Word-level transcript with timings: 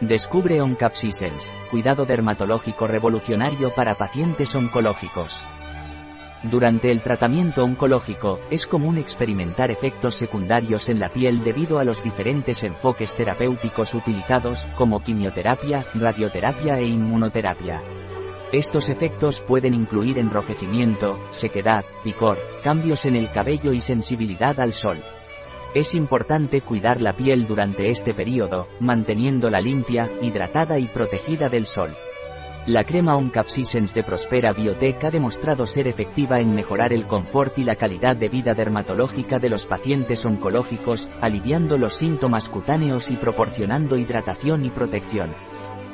Descubre 0.00 0.62
Oncapsisens, 0.62 1.50
cuidado 1.70 2.06
dermatológico 2.06 2.86
revolucionario 2.86 3.74
para 3.74 3.96
pacientes 3.96 4.54
oncológicos. 4.54 5.44
Durante 6.42 6.90
el 6.90 7.02
tratamiento 7.02 7.64
oncológico, 7.64 8.40
es 8.50 8.66
común 8.66 8.96
experimentar 8.96 9.70
efectos 9.70 10.14
secundarios 10.14 10.88
en 10.88 11.00
la 11.00 11.10
piel 11.10 11.44
debido 11.44 11.78
a 11.78 11.84
los 11.84 12.02
diferentes 12.02 12.64
enfoques 12.64 13.14
terapéuticos 13.14 13.92
utilizados, 13.92 14.66
como 14.74 15.02
quimioterapia, 15.02 15.84
radioterapia 15.94 16.78
e 16.78 16.86
inmunoterapia. 16.86 17.82
Estos 18.52 18.88
efectos 18.88 19.40
pueden 19.40 19.74
incluir 19.74 20.18
enrojecimiento, 20.18 21.20
sequedad, 21.30 21.84
picor, 22.02 22.38
cambios 22.64 23.04
en 23.04 23.16
el 23.16 23.30
cabello 23.30 23.74
y 23.74 23.82
sensibilidad 23.82 24.58
al 24.60 24.72
sol. 24.72 24.96
Es 25.72 25.94
importante 25.94 26.62
cuidar 26.62 27.00
la 27.00 27.14
piel 27.14 27.46
durante 27.46 27.90
este 27.90 28.12
periodo, 28.12 28.66
manteniéndola 28.80 29.60
limpia, 29.60 30.10
hidratada 30.20 30.80
y 30.80 30.86
protegida 30.86 31.48
del 31.48 31.64
sol. 31.66 31.94
La 32.66 32.82
crema 32.82 33.16
Oncapsisens 33.16 33.94
de 33.94 34.02
Prospera 34.02 34.52
Biotech 34.52 35.04
ha 35.04 35.10
demostrado 35.12 35.66
ser 35.66 35.86
efectiva 35.86 36.40
en 36.40 36.56
mejorar 36.56 36.92
el 36.92 37.06
confort 37.06 37.56
y 37.58 37.64
la 37.64 37.76
calidad 37.76 38.16
de 38.16 38.28
vida 38.28 38.52
dermatológica 38.52 39.38
de 39.38 39.48
los 39.48 39.64
pacientes 39.64 40.24
oncológicos, 40.26 41.08
aliviando 41.20 41.78
los 41.78 41.94
síntomas 41.94 42.48
cutáneos 42.48 43.12
y 43.12 43.16
proporcionando 43.16 43.96
hidratación 43.96 44.64
y 44.64 44.70
protección. 44.70 45.30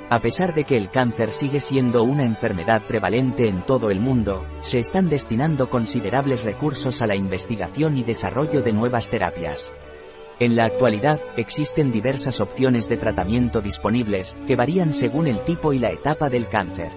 A 0.08 0.20
pesar 0.20 0.54
de 0.54 0.62
que 0.62 0.76
el 0.76 0.88
cáncer 0.88 1.32
sigue 1.32 1.58
siendo 1.58 2.04
una 2.04 2.22
enfermedad 2.22 2.82
prevalente 2.86 3.48
en 3.48 3.66
todo 3.66 3.90
el 3.90 3.98
mundo, 3.98 4.46
se 4.60 4.78
están 4.78 5.08
destinando 5.08 5.68
considerables 5.68 6.44
recursos 6.44 7.02
a 7.02 7.06
la 7.06 7.16
investigación 7.16 7.96
y 7.96 8.04
desarrollo 8.04 8.62
de 8.62 8.72
nuevas 8.72 9.08
terapias. 9.08 9.72
En 10.38 10.54
la 10.54 10.66
actualidad, 10.66 11.18
existen 11.36 11.90
diversas 11.90 12.40
opciones 12.40 12.88
de 12.88 12.98
tratamiento 12.98 13.60
disponibles, 13.60 14.36
que 14.46 14.54
varían 14.54 14.92
según 14.92 15.26
el 15.26 15.40
tipo 15.40 15.72
y 15.72 15.80
la 15.80 15.90
etapa 15.90 16.30
del 16.30 16.46
cáncer. 16.46 16.90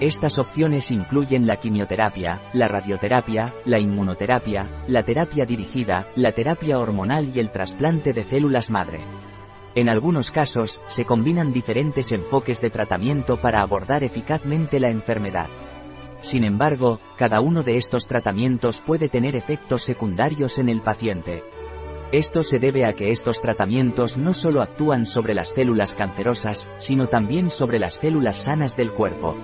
Estas 0.00 0.38
opciones 0.38 0.90
incluyen 0.90 1.46
la 1.46 1.58
quimioterapia, 1.58 2.40
la 2.54 2.66
radioterapia, 2.66 3.54
la 3.66 3.78
inmunoterapia, 3.78 4.68
la 4.88 5.04
terapia 5.04 5.46
dirigida, 5.46 6.08
la 6.16 6.32
terapia 6.32 6.80
hormonal 6.80 7.30
y 7.32 7.38
el 7.38 7.52
trasplante 7.52 8.12
de 8.12 8.24
células 8.24 8.68
madre. 8.68 8.98
En 9.74 9.88
algunos 9.88 10.30
casos, 10.30 10.80
se 10.86 11.04
combinan 11.06 11.52
diferentes 11.52 12.12
enfoques 12.12 12.60
de 12.60 12.70
tratamiento 12.70 13.40
para 13.40 13.62
abordar 13.62 14.04
eficazmente 14.04 14.78
la 14.78 14.90
enfermedad. 14.90 15.48
Sin 16.20 16.44
embargo, 16.44 17.00
cada 17.16 17.40
uno 17.40 17.62
de 17.62 17.76
estos 17.76 18.06
tratamientos 18.06 18.78
puede 18.78 19.08
tener 19.08 19.34
efectos 19.34 19.82
secundarios 19.82 20.58
en 20.58 20.68
el 20.68 20.82
paciente. 20.82 21.42
Esto 22.12 22.44
se 22.44 22.58
debe 22.58 22.84
a 22.84 22.92
que 22.92 23.10
estos 23.10 23.40
tratamientos 23.40 24.18
no 24.18 24.34
solo 24.34 24.60
actúan 24.62 25.06
sobre 25.06 25.32
las 25.32 25.48
células 25.48 25.94
cancerosas, 25.94 26.68
sino 26.76 27.08
también 27.08 27.50
sobre 27.50 27.78
las 27.78 27.94
células 27.94 28.36
sanas 28.36 28.76
del 28.76 28.92
cuerpo. 28.92 29.34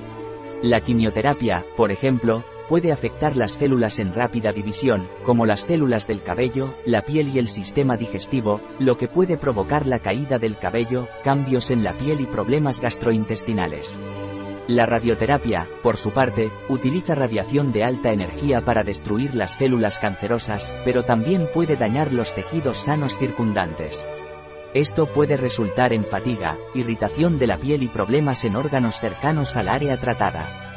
La 0.61 0.81
quimioterapia, 0.81 1.65
por 1.77 1.91
ejemplo, 1.91 2.45
puede 2.69 2.93
afectar 2.93 3.37
las 3.37 3.53
células 3.53 3.99
en 3.99 4.13
rápida 4.13 4.53
división, 4.53 5.09
como 5.25 5.47
las 5.47 5.63
células 5.63 6.07
del 6.07 6.23
cabello, 6.23 6.75
la 6.85 7.03
piel 7.03 7.35
y 7.35 7.39
el 7.39 7.49
sistema 7.49 7.97
digestivo, 7.97 8.61
lo 8.79 8.97
que 8.97 9.09
puede 9.09 9.39
provocar 9.39 9.87
la 9.87 9.99
caída 9.99 10.39
del 10.39 10.59
cabello, 10.59 11.09
cambios 11.25 11.71
en 11.71 11.83
la 11.83 11.95
piel 11.95 12.21
y 12.21 12.27
problemas 12.27 12.81
gastrointestinales. 12.81 14.01
La 14.69 14.85
radioterapia, 14.85 15.67
por 15.83 15.97
su 15.97 16.11
parte, 16.11 16.51
utiliza 16.69 17.15
radiación 17.15 17.73
de 17.73 17.85
alta 17.85 18.13
energía 18.13 18.61
para 18.61 18.85
destruir 18.85 19.35
las 19.35 19.53
células 19.53 19.99
cancerosas, 19.99 20.71
pero 20.85 21.05
también 21.05 21.49
puede 21.55 21.77
dañar 21.77 22.13
los 22.13 22.35
tejidos 22.35 22.77
sanos 22.77 23.17
circundantes. 23.17 24.07
Esto 24.75 25.07
puede 25.07 25.39
resultar 25.39 25.95
en 25.95 26.05
fatiga, 26.05 26.59
irritación 26.75 27.39
de 27.39 27.47
la 27.47 27.57
piel 27.57 27.83
y 27.83 27.89
problemas 27.89 28.45
en 28.45 28.57
órganos 28.57 29.01
cercanos 29.01 29.57
al 29.57 29.69
área 29.69 29.99
tratada. 29.99 30.68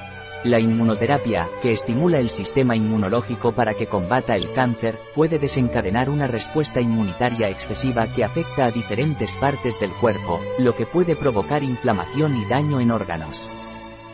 La 0.43 0.59
inmunoterapia, 0.59 1.47
que 1.61 1.69
estimula 1.69 2.17
el 2.17 2.31
sistema 2.31 2.75
inmunológico 2.75 3.51
para 3.51 3.75
que 3.75 3.85
combata 3.85 4.33
el 4.33 4.51
cáncer, 4.53 4.97
puede 5.13 5.37
desencadenar 5.37 6.09
una 6.09 6.25
respuesta 6.25 6.81
inmunitaria 6.81 7.47
excesiva 7.49 8.07
que 8.07 8.23
afecta 8.23 8.65
a 8.65 8.71
diferentes 8.71 9.35
partes 9.35 9.79
del 9.79 9.91
cuerpo, 9.91 10.41
lo 10.57 10.75
que 10.75 10.87
puede 10.87 11.15
provocar 11.15 11.61
inflamación 11.61 12.35
y 12.37 12.45
daño 12.45 12.79
en 12.79 12.89
órganos. 12.89 13.51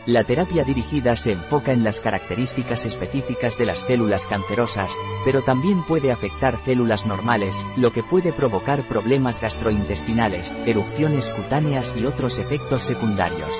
La 0.05 0.25
terapia 0.25 0.65
dirigida 0.65 1.15
se 1.15 1.31
enfoca 1.31 1.71
en 1.71 1.85
las 1.85 2.01
características 2.01 2.85
específicas 2.85 3.57
de 3.57 3.65
las 3.65 3.79
células 3.79 4.27
cancerosas, 4.27 4.93
pero 5.23 5.43
también 5.43 5.81
puede 5.83 6.11
afectar 6.11 6.57
células 6.57 7.05
normales, 7.05 7.55
lo 7.77 7.93
que 7.93 8.03
puede 8.03 8.33
provocar 8.33 8.83
problemas 8.83 9.39
gastrointestinales, 9.39 10.53
erupciones 10.65 11.29
cutáneas 11.29 11.95
y 11.97 12.05
otros 12.05 12.37
efectos 12.37 12.81
secundarios. 12.81 13.57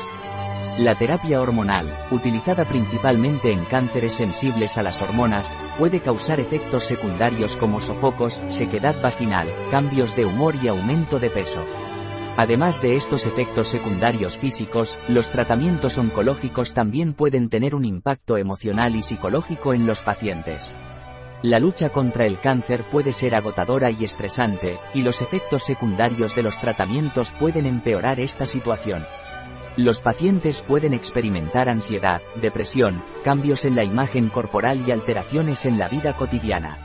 La 0.77 0.93
terapia 0.93 1.41
hormonal, 1.41 1.87
utilizada 2.11 2.63
principalmente 2.63 3.51
en 3.51 3.65
cánceres 3.65 4.13
sensibles 4.13 4.77
a 4.77 4.83
las 4.83 5.01
hormonas, 5.01 5.51
puede 5.79 6.01
causar 6.01 6.39
efectos 6.39 6.83
secundarios 6.83 7.57
como 7.57 7.79
sofocos, 7.79 8.39
sequedad 8.49 8.95
vaginal, 9.01 9.47
cambios 9.71 10.15
de 10.15 10.25
humor 10.25 10.53
y 10.61 10.67
aumento 10.67 11.17
de 11.17 11.31
peso. 11.31 11.65
Además 12.37 12.79
de 12.79 12.95
estos 12.95 13.25
efectos 13.25 13.69
secundarios 13.69 14.37
físicos, 14.37 14.95
los 15.07 15.31
tratamientos 15.31 15.97
oncológicos 15.97 16.75
también 16.75 17.15
pueden 17.15 17.49
tener 17.49 17.73
un 17.73 17.83
impacto 17.83 18.37
emocional 18.37 18.95
y 18.95 19.01
psicológico 19.01 19.73
en 19.73 19.87
los 19.87 20.03
pacientes. 20.03 20.75
La 21.41 21.57
lucha 21.57 21.89
contra 21.89 22.27
el 22.27 22.39
cáncer 22.39 22.83
puede 22.83 23.13
ser 23.13 23.33
agotadora 23.33 23.89
y 23.89 24.03
estresante, 24.03 24.77
y 24.93 25.01
los 25.01 25.23
efectos 25.23 25.63
secundarios 25.63 26.35
de 26.35 26.43
los 26.43 26.59
tratamientos 26.59 27.31
pueden 27.31 27.65
empeorar 27.65 28.19
esta 28.19 28.45
situación. 28.45 29.03
Los 29.77 30.01
pacientes 30.01 30.61
pueden 30.61 30.95
experimentar 30.95 31.69
ansiedad, 31.69 32.23
depresión, 32.41 33.03
cambios 33.23 33.63
en 33.63 33.75
la 33.75 33.83
imagen 33.83 34.29
corporal 34.29 34.81
y 34.87 34.89
alteraciones 34.89 35.67
en 35.67 35.77
la 35.77 35.87
vida 35.87 36.13
cotidiana. 36.13 36.79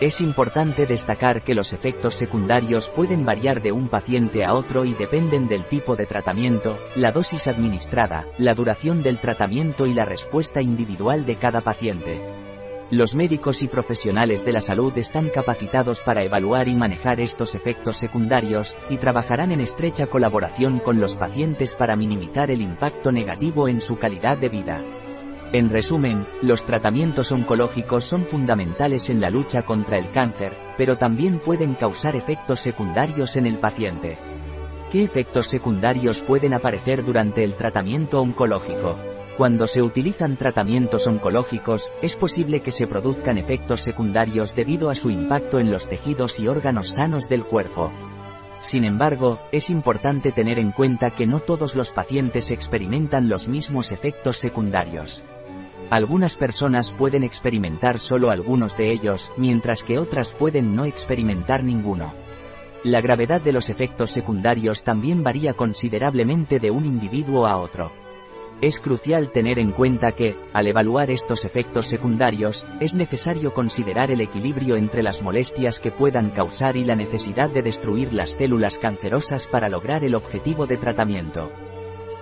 Es 0.00 0.20
importante 0.20 0.86
destacar 0.86 1.42
que 1.42 1.56
los 1.56 1.72
efectos 1.72 2.14
secundarios 2.14 2.86
pueden 2.86 3.24
variar 3.24 3.60
de 3.62 3.72
un 3.72 3.88
paciente 3.88 4.44
a 4.44 4.54
otro 4.54 4.84
y 4.84 4.94
dependen 4.94 5.48
del 5.48 5.64
tipo 5.64 5.96
de 5.96 6.06
tratamiento, 6.06 6.78
la 6.94 7.10
dosis 7.10 7.48
administrada, 7.48 8.28
la 8.38 8.54
duración 8.54 9.02
del 9.02 9.18
tratamiento 9.18 9.86
y 9.86 9.92
la 9.92 10.04
respuesta 10.04 10.62
individual 10.62 11.26
de 11.26 11.34
cada 11.34 11.62
paciente. 11.62 12.39
Los 12.90 13.14
médicos 13.14 13.62
y 13.62 13.68
profesionales 13.68 14.44
de 14.44 14.52
la 14.52 14.60
salud 14.60 14.92
están 14.98 15.28
capacitados 15.28 16.00
para 16.00 16.24
evaluar 16.24 16.66
y 16.66 16.74
manejar 16.74 17.20
estos 17.20 17.54
efectos 17.54 17.96
secundarios, 17.96 18.74
y 18.88 18.96
trabajarán 18.96 19.52
en 19.52 19.60
estrecha 19.60 20.08
colaboración 20.08 20.80
con 20.80 20.98
los 20.98 21.14
pacientes 21.14 21.76
para 21.76 21.94
minimizar 21.94 22.50
el 22.50 22.60
impacto 22.60 23.12
negativo 23.12 23.68
en 23.68 23.80
su 23.80 23.96
calidad 23.96 24.38
de 24.38 24.48
vida. 24.48 24.80
En 25.52 25.70
resumen, 25.70 26.26
los 26.42 26.64
tratamientos 26.64 27.30
oncológicos 27.30 28.04
son 28.04 28.24
fundamentales 28.24 29.08
en 29.08 29.20
la 29.20 29.30
lucha 29.30 29.62
contra 29.62 29.96
el 29.96 30.10
cáncer, 30.10 30.52
pero 30.76 30.98
también 30.98 31.38
pueden 31.38 31.74
causar 31.74 32.16
efectos 32.16 32.58
secundarios 32.58 33.36
en 33.36 33.46
el 33.46 33.58
paciente. 33.58 34.18
¿Qué 34.90 35.04
efectos 35.04 35.46
secundarios 35.46 36.18
pueden 36.18 36.54
aparecer 36.54 37.04
durante 37.04 37.44
el 37.44 37.54
tratamiento 37.54 38.20
oncológico? 38.20 38.98
Cuando 39.40 39.66
se 39.66 39.80
utilizan 39.80 40.36
tratamientos 40.36 41.06
oncológicos, 41.06 41.90
es 42.02 42.14
posible 42.14 42.60
que 42.60 42.70
se 42.70 42.86
produzcan 42.86 43.38
efectos 43.38 43.80
secundarios 43.80 44.54
debido 44.54 44.90
a 44.90 44.94
su 44.94 45.08
impacto 45.08 45.58
en 45.58 45.70
los 45.70 45.88
tejidos 45.88 46.38
y 46.38 46.46
órganos 46.46 46.88
sanos 46.88 47.26
del 47.26 47.46
cuerpo. 47.46 47.90
Sin 48.60 48.84
embargo, 48.84 49.40
es 49.50 49.70
importante 49.70 50.30
tener 50.30 50.58
en 50.58 50.72
cuenta 50.72 51.12
que 51.12 51.26
no 51.26 51.40
todos 51.40 51.74
los 51.74 51.90
pacientes 51.90 52.50
experimentan 52.50 53.30
los 53.30 53.48
mismos 53.48 53.92
efectos 53.92 54.36
secundarios. 54.36 55.24
Algunas 55.88 56.36
personas 56.36 56.90
pueden 56.90 57.24
experimentar 57.24 57.98
solo 57.98 58.28
algunos 58.28 58.76
de 58.76 58.92
ellos, 58.92 59.30
mientras 59.38 59.82
que 59.82 59.98
otras 59.98 60.34
pueden 60.34 60.74
no 60.74 60.84
experimentar 60.84 61.64
ninguno. 61.64 62.12
La 62.84 63.00
gravedad 63.00 63.40
de 63.40 63.52
los 63.52 63.70
efectos 63.70 64.10
secundarios 64.10 64.82
también 64.82 65.24
varía 65.24 65.54
considerablemente 65.54 66.58
de 66.58 66.70
un 66.70 66.84
individuo 66.84 67.46
a 67.46 67.56
otro. 67.56 67.90
Es 68.60 68.78
crucial 68.78 69.30
tener 69.30 69.58
en 69.58 69.72
cuenta 69.72 70.12
que, 70.12 70.36
al 70.52 70.66
evaluar 70.66 71.10
estos 71.10 71.46
efectos 71.46 71.86
secundarios, 71.86 72.66
es 72.78 72.92
necesario 72.92 73.54
considerar 73.54 74.10
el 74.10 74.20
equilibrio 74.20 74.76
entre 74.76 75.02
las 75.02 75.22
molestias 75.22 75.80
que 75.80 75.90
puedan 75.90 76.28
causar 76.30 76.76
y 76.76 76.84
la 76.84 76.94
necesidad 76.94 77.48
de 77.48 77.62
destruir 77.62 78.12
las 78.12 78.32
células 78.32 78.76
cancerosas 78.76 79.46
para 79.46 79.70
lograr 79.70 80.04
el 80.04 80.14
objetivo 80.14 80.66
de 80.66 80.76
tratamiento. 80.76 81.50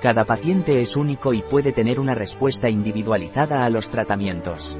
Cada 0.00 0.24
paciente 0.24 0.80
es 0.80 0.96
único 0.96 1.34
y 1.34 1.42
puede 1.42 1.72
tener 1.72 1.98
una 1.98 2.14
respuesta 2.14 2.70
individualizada 2.70 3.64
a 3.64 3.70
los 3.70 3.90
tratamientos. 3.90 4.76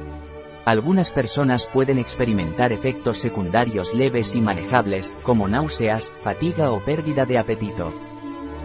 Algunas 0.63 1.11
personas 1.11 1.65
pueden 1.65 1.97
experimentar 1.97 2.71
efectos 2.71 3.17
secundarios 3.17 3.93
leves 3.93 4.33
y 4.33 4.39
manejables, 4.39 5.13
como 5.23 5.49
náuseas, 5.49 6.09
fatiga 6.21 6.71
o 6.71 6.79
pérdida 6.79 7.25
de 7.25 7.37
apetito. 7.37 7.93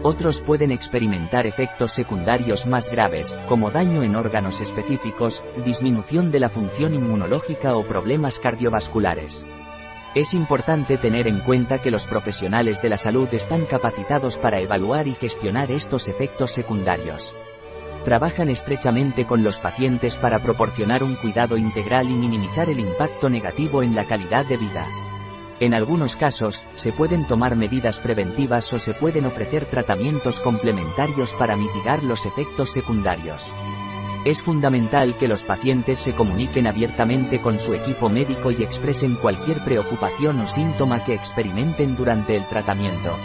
Otros 0.07 0.41
pueden 0.41 0.71
experimentar 0.71 1.47
efectos 1.47 1.93
secundarios 1.93 2.67
más 2.67 2.91
graves, 2.91 3.35
como 3.49 3.71
daño 3.71 4.03
en 4.03 4.17
órganos 4.17 4.61
específicos, 4.61 5.43
disminución 5.65 6.31
de 6.31 6.41
la 6.41 6.51
función 6.51 6.93
inmunológica 6.93 7.75
o 7.75 7.87
problemas 7.87 8.39
cardiovasculares. 8.39 9.47
Es 10.15 10.35
importante 10.35 10.99
tener 10.99 11.27
en 11.27 11.41
cuenta 11.41 11.81
que 11.81 11.91
los 11.91 12.05
profesionales 12.05 12.83
de 12.83 12.91
la 12.91 12.99
salud 12.99 13.33
están 13.33 13.65
capacitados 13.65 14.37
para 14.37 14.61
evaluar 14.61 15.09
y 15.09 15.15
gestionar 15.15 15.71
estos 15.71 16.07
efectos 16.09 16.51
secundarios. 16.51 17.35
Trabajan 18.05 18.51
estrechamente 18.51 19.27
con 19.27 19.43
los 19.43 19.59
pacientes 19.59 20.17
para 20.17 20.41
proporcionar 20.41 21.03
un 21.03 21.15
cuidado 21.15 21.57
integral 21.57 22.11
y 22.11 22.13
minimizar 22.13 22.69
el 22.69 22.79
impacto 22.79 23.31
negativo 23.31 23.83
en 23.83 23.95
la 23.95 24.05
calidad 24.05 24.45
de 24.45 24.59
vida. 24.59 24.87
En 25.61 25.73
algunos 25.73 26.17
casos, 26.17 26.63
se 26.75 26.93
pueden 26.93 27.27
tomar 27.27 27.57
medidas 27.57 28.01
preventivas 28.01 28.73
o 28.73 28.79
se 28.79 28.93
pueden 28.93 29.25
ofrecer 29.25 29.67
tratamientos 29.67 30.41
complementarios 30.41 31.33
para 31.33 31.57
mitigar 31.57 32.03
los 32.03 32.27
efectos 32.27 32.73
secundarios. 32.73 33.53
Es 34.25 34.43
fundamental 34.43 35.15
que 35.17 35.29
los 35.29 35.43
pacientes 35.43 36.01
se 36.01 36.15
comuniquen 36.15 36.67
abiertamente 36.67 37.41
con 37.41 37.61
su 37.61 37.75
equipo 37.75 38.09
médico 38.09 38.51
y 38.51 38.63
expresen 38.63 39.17
cualquier 39.17 39.63
preocupación 39.63 40.41
o 40.41 40.47
síntoma 40.47 41.05
que 41.05 41.15
experimenten 41.15 41.95
durante 41.95 42.35
el 42.35 42.47
tratamiento. 42.47 43.17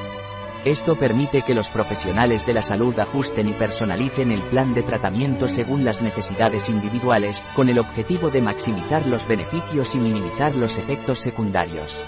Esto 0.66 0.98
permite 0.98 1.42
que 1.42 1.56
los 1.56 1.70
profesionales 1.70 2.46
de 2.46 2.54
la 2.54 2.62
salud 2.62 3.00
ajusten 3.00 3.48
y 3.48 3.54
personalicen 3.54 4.34
el 4.34 4.42
plan 4.42 4.74
de 4.74 4.84
tratamiento 4.84 5.48
según 5.48 5.86
las 5.86 6.02
necesidades 6.02 6.68
individuales, 6.68 7.42
con 7.56 7.70
el 7.70 7.80
objetivo 7.80 8.30
de 8.30 8.42
maximizar 8.42 9.08
los 9.08 9.26
beneficios 9.26 9.96
y 9.96 10.00
minimizar 10.00 10.54
los 10.54 10.78
efectos 10.78 11.20
secundarios. 11.20 12.04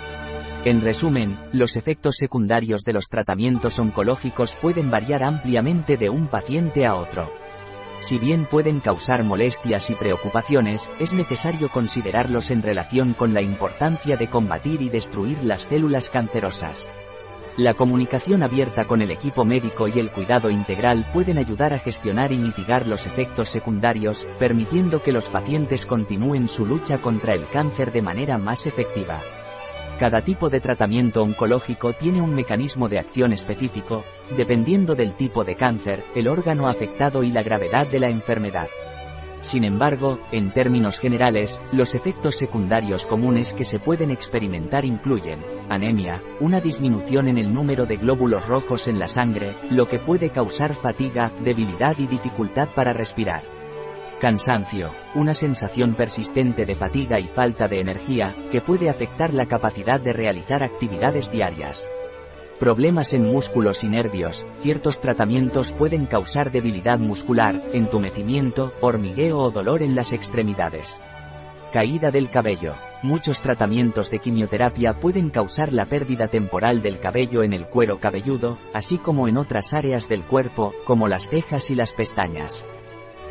En 0.64 0.82
resumen, 0.82 1.40
los 1.54 1.76
efectos 1.76 2.18
secundarios 2.20 2.82
de 2.82 2.94
los 2.94 3.10
tratamientos 3.10 3.80
oncológicos 3.80 4.56
pueden 4.62 4.92
variar 4.92 5.24
ampliamente 5.24 5.98
de 5.98 6.12
un 6.12 6.28
paciente 6.28 6.86
a 6.86 6.94
otro. 6.94 7.34
Si 7.98 8.20
bien 8.20 8.46
pueden 8.46 8.80
causar 8.80 9.24
molestias 9.24 9.90
y 9.90 9.96
preocupaciones, 9.96 10.92
es 11.00 11.14
necesario 11.14 11.70
considerarlos 11.70 12.52
en 12.52 12.62
relación 12.62 13.14
con 13.14 13.34
la 13.34 13.42
importancia 13.42 14.18
de 14.18 14.28
combatir 14.28 14.84
y 14.84 14.90
destruir 14.90 15.44
las 15.44 15.64
células 15.64 16.12
cancerosas. 16.12 16.92
La 17.58 17.74
comunicación 17.74 18.44
abierta 18.44 18.86
con 18.86 19.02
el 19.02 19.10
equipo 19.10 19.44
médico 19.44 19.88
y 19.88 19.98
el 19.98 20.12
cuidado 20.12 20.52
integral 20.52 21.08
pueden 21.12 21.40
ayudar 21.40 21.74
a 21.74 21.80
gestionar 21.80 22.32
y 22.32 22.38
mitigar 22.38 22.86
los 22.86 23.08
efectos 23.08 23.50
secundarios, 23.50 24.28
permitiendo 24.38 25.02
que 25.02 25.12
los 25.12 25.28
pacientes 25.28 25.88
continúen 25.88 26.48
su 26.48 26.68
lucha 26.68 27.00
contra 27.00 27.34
el 27.34 27.48
cáncer 27.48 27.92
de 27.92 28.04
manera 28.04 28.38
más 28.38 28.68
efectiva. 28.68 29.22
Cada 30.02 30.24
tipo 30.24 30.50
de 30.50 30.60
tratamiento 30.60 31.22
oncológico 31.22 31.94
tiene 31.94 32.24
un 32.24 32.34
mecanismo 32.34 32.90
de 32.90 32.98
acción 32.98 33.34
específico, 33.34 34.04
dependiendo 34.36 34.96
del 34.96 35.14
tipo 35.14 35.44
de 35.44 35.56
cáncer, 35.56 36.04
el 36.16 36.28
órgano 36.28 36.68
afectado 36.68 37.22
y 37.22 37.30
la 37.30 37.44
gravedad 37.44 37.86
de 37.86 38.00
la 38.00 38.10
enfermedad. 38.10 38.68
Sin 39.42 39.64
embargo, 39.64 40.20
en 40.32 40.50
términos 40.50 40.98
generales, 40.98 41.62
los 41.72 41.94
efectos 41.94 42.36
secundarios 42.36 43.06
comunes 43.06 43.54
que 43.54 43.64
se 43.64 43.78
pueden 43.78 44.10
experimentar 44.10 44.86
incluyen 44.86 45.38
anemia, 45.70 46.20
una 46.40 46.62
disminución 46.62 47.28
en 47.28 47.38
el 47.38 47.54
número 47.54 47.86
de 47.86 47.98
glóbulos 47.98 48.48
rojos 48.48 48.88
en 48.88 48.98
la 48.98 49.08
sangre, 49.08 49.54
lo 49.70 49.88
que 49.88 50.00
puede 50.00 50.32
causar 50.32 50.74
fatiga, 50.74 51.32
debilidad 51.44 51.96
y 52.00 52.08
dificultad 52.08 52.70
para 52.74 52.92
respirar 52.92 53.61
Cansancio, 54.22 54.94
una 55.16 55.34
sensación 55.34 55.96
persistente 55.96 56.68
de 56.68 56.76
fatiga 56.76 57.20
y 57.20 57.26
falta 57.26 57.68
de 57.68 57.80
energía, 57.80 58.36
que 58.52 58.62
puede 58.62 58.88
afectar 58.88 59.34
la 59.34 59.48
capacidad 59.48 60.00
de 60.00 60.14
realizar 60.14 60.62
actividades 60.62 61.32
diarias. 61.32 61.90
Problemas 62.60 63.16
en 63.16 63.24
músculos 63.24 63.84
y 63.84 63.88
nervios, 63.90 64.46
ciertos 64.60 65.02
tratamientos 65.02 65.72
pueden 65.72 66.06
causar 66.06 66.52
debilidad 66.52 67.00
muscular, 67.00 67.64
entumecimiento, 67.74 68.74
hormigueo 68.80 69.40
o 69.40 69.50
dolor 69.50 69.82
en 69.82 69.96
las 69.96 70.14
extremidades. 70.14 71.02
Caída 71.74 72.12
del 72.12 72.30
cabello. 72.30 72.76
Muchos 73.02 73.42
tratamientos 73.42 74.12
de 74.12 74.20
quimioterapia 74.20 75.00
pueden 75.00 75.32
causar 75.32 75.74
la 75.74 75.88
pérdida 75.88 76.28
temporal 76.28 76.84
del 76.84 77.00
cabello 77.00 77.42
en 77.42 77.54
el 77.54 77.66
cuero 77.66 78.00
cabelludo, 78.00 78.60
así 78.76 79.00
como 79.00 79.28
en 79.28 79.38
otras 79.38 79.74
áreas 79.74 80.08
del 80.08 80.24
cuerpo, 80.24 80.76
como 80.86 81.08
las 81.08 81.28
cejas 81.28 81.72
y 81.72 81.76
las 81.76 81.94
pestañas. 81.94 82.64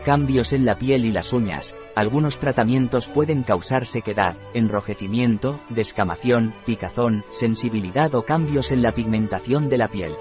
Cambios 0.04 0.54
en 0.54 0.64
la 0.64 0.76
piel 0.76 1.04
y 1.04 1.12
las 1.12 1.34
uñas. 1.34 1.74
Algunos 1.94 2.38
tratamientos 2.38 3.06
pueden 3.06 3.42
causar 3.42 3.84
sequedad, 3.84 4.34
enrojecimiento, 4.54 5.60
descamación, 5.68 6.54
picazón, 6.64 7.22
sensibilidad 7.30 8.14
o 8.14 8.22
cambios 8.22 8.72
en 8.72 8.80
la 8.80 8.92
pigmentación 8.92 9.68
de 9.68 9.76
la 9.76 9.88
piel. 9.88 10.12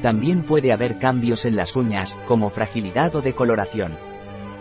También 0.00 0.42
puede 0.42 0.72
haber 0.72 0.98
cambios 0.98 1.44
en 1.44 1.56
las 1.56 1.76
uñas, 1.76 2.16
como 2.26 2.48
fragilidad 2.48 3.14
o 3.14 3.20
decoloración. 3.20 3.98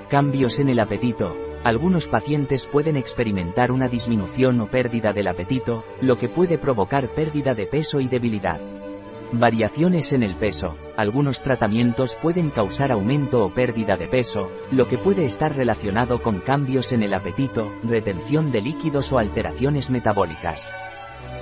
Cambios 0.09 0.59
en 0.59 0.67
el 0.67 0.81
apetito. 0.81 1.37
Algunos 1.63 2.07
pacientes 2.07 2.65
pueden 2.65 2.97
experimentar 2.97 3.71
una 3.71 3.87
disminución 3.87 4.59
o 4.59 4.67
pérdida 4.67 5.13
del 5.13 5.29
apetito, 5.29 5.85
lo 6.01 6.17
que 6.17 6.27
puede 6.27 6.57
provocar 6.57 7.13
pérdida 7.13 7.53
de 7.53 7.67
peso 7.67 8.01
y 8.01 8.07
debilidad. 8.07 8.59
Variaciones 9.33 10.11
en 10.11 10.23
el 10.23 10.35
peso. 10.35 10.77
Algunos 10.97 11.41
tratamientos 11.41 12.15
pueden 12.21 12.49
causar 12.49 12.91
aumento 12.91 13.45
o 13.45 13.53
pérdida 13.53 13.95
de 13.95 14.09
peso, 14.09 14.51
lo 14.71 14.89
que 14.89 14.97
puede 14.97 15.23
estar 15.23 15.55
relacionado 15.55 16.21
con 16.21 16.41
cambios 16.41 16.91
en 16.91 17.01
el 17.01 17.13
apetito, 17.13 17.71
retención 17.81 18.51
de 18.51 18.59
líquidos 18.59 19.13
o 19.13 19.19
alteraciones 19.19 19.89
metabólicas. 19.89 20.69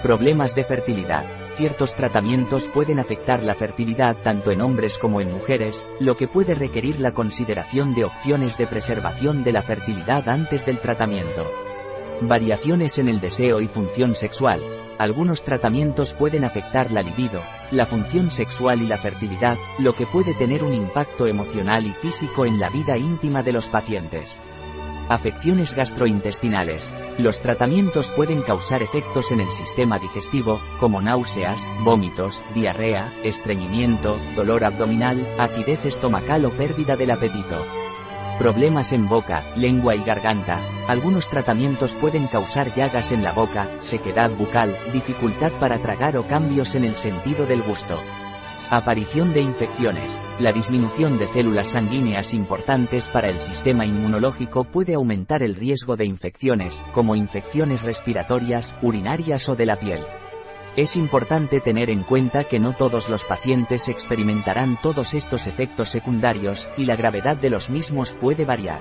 Problemas 0.03 0.53
de 0.53 0.63
fertilidad. 0.65 1.25
Ciertos 1.55 1.95
tratamientos 1.95 2.67
pueden 2.67 2.99
afectar 2.99 3.41
la 3.41 3.55
fertilidad 3.55 4.17
tanto 4.23 4.51
en 4.51 4.61
hombres 4.61 4.99
como 4.99 5.19
en 5.19 5.33
mujeres, 5.33 5.83
lo 5.99 6.15
que 6.15 6.27
puede 6.27 6.53
requerir 6.53 6.99
la 6.99 7.13
consideración 7.13 7.95
de 7.95 8.05
opciones 8.05 8.55
de 8.55 8.67
preservación 8.67 9.43
de 9.43 9.51
la 9.51 9.63
fertilidad 9.63 10.29
antes 10.29 10.63
del 10.63 10.77
tratamiento. 10.77 11.68
Variaciones 12.21 12.97
en 12.97 13.07
el 13.07 13.21
deseo 13.21 13.61
y 13.61 13.67
función 13.67 14.13
sexual. 14.13 14.59
Algunos 14.97 15.43
tratamientos 15.45 16.11
pueden 16.11 16.43
afectar 16.43 16.91
la 16.91 17.01
libido, 17.01 17.41
la 17.71 17.85
función 17.85 18.29
sexual 18.29 18.81
y 18.81 18.87
la 18.87 18.97
fertilidad, 18.97 19.57
lo 19.77 19.93
que 19.93 20.05
puede 20.05 20.33
tener 20.33 20.65
un 20.65 20.73
impacto 20.73 21.27
emocional 21.27 21.85
y 21.85 21.93
físico 21.93 22.45
en 22.45 22.59
la 22.59 22.69
vida 22.69 22.97
íntima 22.97 23.41
de 23.41 23.53
los 23.53 23.69
pacientes. 23.69 24.41
Afecciones 25.07 25.73
gastrointestinales. 25.73 26.91
Los 27.17 27.39
tratamientos 27.39 28.11
pueden 28.11 28.41
causar 28.41 28.83
efectos 28.83 29.31
en 29.31 29.39
el 29.39 29.49
sistema 29.49 29.97
digestivo, 29.97 30.59
como 30.77 31.01
náuseas, 31.01 31.65
vómitos, 31.85 32.41
diarrea, 32.53 33.13
estreñimiento, 33.23 34.17
dolor 34.35 34.65
abdominal, 34.65 35.25
acidez 35.39 35.85
estomacal 35.85 36.43
o 36.43 36.51
pérdida 36.51 36.97
del 36.97 37.11
apetito. 37.11 37.65
Problemas 38.39 38.93
en 38.93 39.09
boca, 39.09 39.43
lengua 39.57 39.97
y 39.97 40.01
garganta. 40.01 40.61
Algunos 40.87 41.27
tratamientos 41.27 41.93
pueden 41.93 42.27
causar 42.27 42.73
llagas 42.73 43.11
en 43.11 43.21
la 43.21 43.33
boca, 43.33 43.67
sequedad 43.81 44.31
bucal, 44.31 44.77
dificultad 44.93 45.51
para 45.59 45.79
tragar 45.79 46.15
o 46.15 46.25
cambios 46.25 46.73
en 46.73 46.85
el 46.85 46.95
sentido 46.95 47.45
del 47.45 47.61
gusto. 47.61 47.99
Aparición 48.69 49.33
de 49.33 49.41
infecciones. 49.41 50.17
La 50.39 50.53
disminución 50.53 51.17
de 51.17 51.27
células 51.27 51.71
sanguíneas 51.71 52.33
importantes 52.33 53.09
para 53.09 53.27
el 53.27 53.39
sistema 53.39 53.85
inmunológico 53.85 54.63
puede 54.63 54.93
aumentar 54.93 55.43
el 55.43 55.55
riesgo 55.55 55.97
de 55.97 56.05
infecciones, 56.05 56.81
como 56.93 57.17
infecciones 57.17 57.83
respiratorias, 57.83 58.73
urinarias 58.81 59.49
o 59.49 59.57
de 59.57 59.65
la 59.65 59.77
piel. 59.77 59.99
Es 60.75 60.95
importante 60.95 61.59
tener 61.61 61.89
en 61.89 62.03
cuenta 62.03 62.43
que 62.43 62.59
no 62.59 62.73
todos 62.73 63.09
los 63.09 63.23
pacientes 63.23 63.87
experimentarán 63.87 64.79
todos 64.81 65.13
estos 65.13 65.47
efectos 65.47 65.89
secundarios, 65.89 66.67
y 66.77 66.85
la 66.85 66.95
gravedad 66.95 67.35
de 67.37 67.49
los 67.49 67.69
mismos 67.69 68.13
puede 68.13 68.45
variar. 68.45 68.79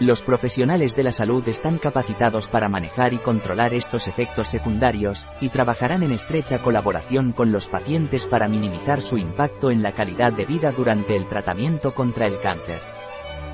Los 0.00 0.22
profesionales 0.22 0.96
de 0.96 1.04
la 1.04 1.12
salud 1.12 1.46
están 1.48 1.78
capacitados 1.78 2.48
para 2.48 2.68
manejar 2.68 3.12
y 3.12 3.18
controlar 3.18 3.74
estos 3.74 4.08
efectos 4.08 4.48
secundarios, 4.48 5.24
y 5.40 5.50
trabajarán 5.50 6.02
en 6.02 6.10
estrecha 6.10 6.58
colaboración 6.58 7.30
con 7.30 7.52
los 7.52 7.68
pacientes 7.68 8.26
para 8.26 8.48
minimizar 8.48 9.00
su 9.00 9.16
impacto 9.16 9.70
en 9.70 9.82
la 9.82 9.92
calidad 9.92 10.32
de 10.32 10.46
vida 10.46 10.72
durante 10.72 11.14
el 11.14 11.26
tratamiento 11.26 11.94
contra 11.94 12.26
el 12.26 12.40
cáncer. 12.40 12.93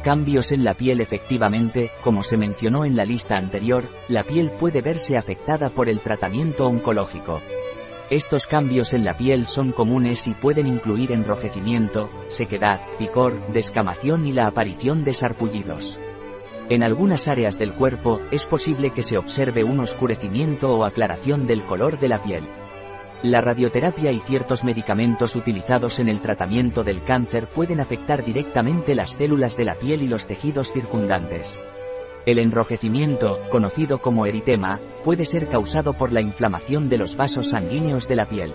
Cambios 0.02 0.50
en 0.50 0.64
la 0.64 0.72
piel 0.72 1.02
efectivamente, 1.02 1.90
como 2.02 2.22
se 2.22 2.38
mencionó 2.38 2.86
en 2.86 2.96
la 2.96 3.04
lista 3.04 3.36
anterior, 3.36 3.86
la 4.08 4.24
piel 4.24 4.50
puede 4.50 4.80
verse 4.80 5.18
afectada 5.18 5.68
por 5.68 5.90
el 5.90 6.00
tratamiento 6.00 6.66
oncológico. 6.66 7.42
Estos 8.08 8.46
cambios 8.46 8.94
en 8.94 9.04
la 9.04 9.18
piel 9.18 9.46
son 9.46 9.72
comunes 9.72 10.26
y 10.26 10.32
pueden 10.32 10.66
incluir 10.66 11.12
enrojecimiento, 11.12 12.10
sequedad, 12.28 12.80
picor, 12.98 13.52
descamación 13.52 14.26
y 14.26 14.32
la 14.32 14.46
aparición 14.46 15.04
de 15.04 15.12
sarpullidos. 15.12 16.00
En 16.70 16.82
algunas 16.82 17.28
áreas 17.28 17.58
del 17.58 17.74
cuerpo, 17.74 18.22
es 18.30 18.46
posible 18.46 18.90
que 18.90 19.02
se 19.02 19.18
observe 19.18 19.64
un 19.64 19.80
oscurecimiento 19.80 20.78
o 20.78 20.86
aclaración 20.86 21.46
del 21.46 21.62
color 21.64 22.00
de 22.00 22.08
la 22.08 22.22
piel. 22.22 22.44
La 23.22 23.42
radioterapia 23.42 24.12
y 24.12 24.20
ciertos 24.20 24.64
medicamentos 24.64 25.36
utilizados 25.36 25.98
en 25.98 26.08
el 26.08 26.22
tratamiento 26.22 26.82
del 26.82 27.04
cáncer 27.04 27.48
pueden 27.48 27.78
afectar 27.78 28.24
directamente 28.24 28.94
las 28.94 29.12
células 29.12 29.58
de 29.58 29.66
la 29.66 29.74
piel 29.74 30.00
y 30.00 30.08
los 30.08 30.26
tejidos 30.26 30.72
circundantes. 30.72 31.52
El 32.24 32.38
enrojecimiento, 32.38 33.38
conocido 33.50 33.98
como 33.98 34.24
eritema, 34.24 34.80
puede 35.04 35.26
ser 35.26 35.48
causado 35.48 35.92
por 35.92 36.12
la 36.12 36.22
inflamación 36.22 36.88
de 36.88 36.96
los 36.96 37.14
vasos 37.14 37.50
sanguíneos 37.50 38.08
de 38.08 38.16
la 38.16 38.26
piel. 38.26 38.54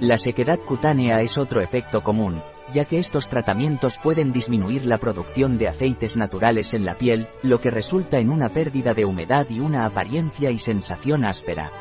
La 0.00 0.18
sequedad 0.18 0.58
cutánea 0.58 1.22
es 1.22 1.38
otro 1.38 1.62
efecto 1.62 2.02
común, 2.02 2.42
ya 2.74 2.84
que 2.84 2.98
estos 2.98 3.28
tratamientos 3.28 3.96
pueden 3.96 4.30
disminuir 4.30 4.84
la 4.84 4.98
producción 4.98 5.56
de 5.56 5.68
aceites 5.68 6.16
naturales 6.16 6.74
en 6.74 6.84
la 6.84 6.98
piel, 6.98 7.28
lo 7.42 7.62
que 7.62 7.70
resulta 7.70 8.18
en 8.18 8.28
una 8.28 8.50
pérdida 8.50 8.92
de 8.92 9.06
humedad 9.06 9.46
y 9.48 9.60
una 9.60 9.86
apariencia 9.86 10.50
y 10.50 10.58
sensación 10.58 11.24
áspera. 11.24 11.72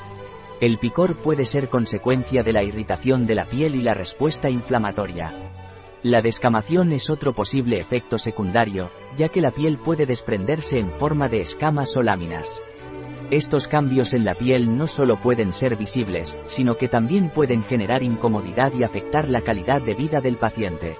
El 0.65 0.79
picor 0.79 1.17
puede 1.17 1.45
ser 1.45 1.69
consecuencia 1.69 2.41
de 2.41 2.51
la 2.51 2.63
irritación 2.63 3.27
de 3.27 3.35
la 3.35 3.45
piel 3.45 3.75
y 3.75 3.83
la 3.83 3.93
respuesta 3.93 4.49
inflamatoria. 4.49 5.31
La 6.01 6.23
descamación 6.23 6.91
es 6.91 7.11
otro 7.11 7.33
posible 7.33 7.79
efecto 7.79 8.17
secundario, 8.17 8.89
ya 9.15 9.29
que 9.29 9.41
la 9.41 9.51
piel 9.51 9.77
puede 9.77 10.07
desprenderse 10.07 10.79
en 10.79 10.89
forma 10.89 11.29
de 11.29 11.41
escamas 11.41 11.95
o 11.95 12.01
láminas. 12.01 12.59
Estos 13.29 13.67
cambios 13.67 14.13
en 14.15 14.25
la 14.25 14.33
piel 14.33 14.75
no 14.75 14.87
solo 14.87 15.17
pueden 15.17 15.53
ser 15.53 15.77
visibles, 15.77 16.35
sino 16.47 16.77
que 16.77 16.87
también 16.87 17.29
pueden 17.29 17.61
generar 17.63 18.01
incomodidad 18.01 18.73
y 18.73 18.83
afectar 18.83 19.29
la 19.29 19.41
calidad 19.41 19.83
de 19.83 19.93
vida 19.93 20.19
del 20.19 20.37
paciente. 20.37 20.97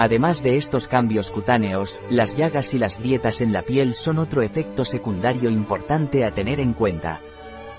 Además 0.00 0.42
de 0.42 0.56
estos 0.56 0.88
cambios 0.88 1.30
cutáneos, 1.30 2.00
las 2.10 2.36
llagas 2.36 2.74
y 2.74 2.78
las 2.78 2.98
grietas 2.98 3.40
en 3.42 3.52
la 3.52 3.62
piel 3.62 3.94
son 3.94 4.18
otro 4.18 4.42
efecto 4.42 4.84
secundario 4.84 5.50
importante 5.50 6.24
a 6.24 6.32
tener 6.32 6.58
en 6.58 6.72
cuenta. 6.72 7.20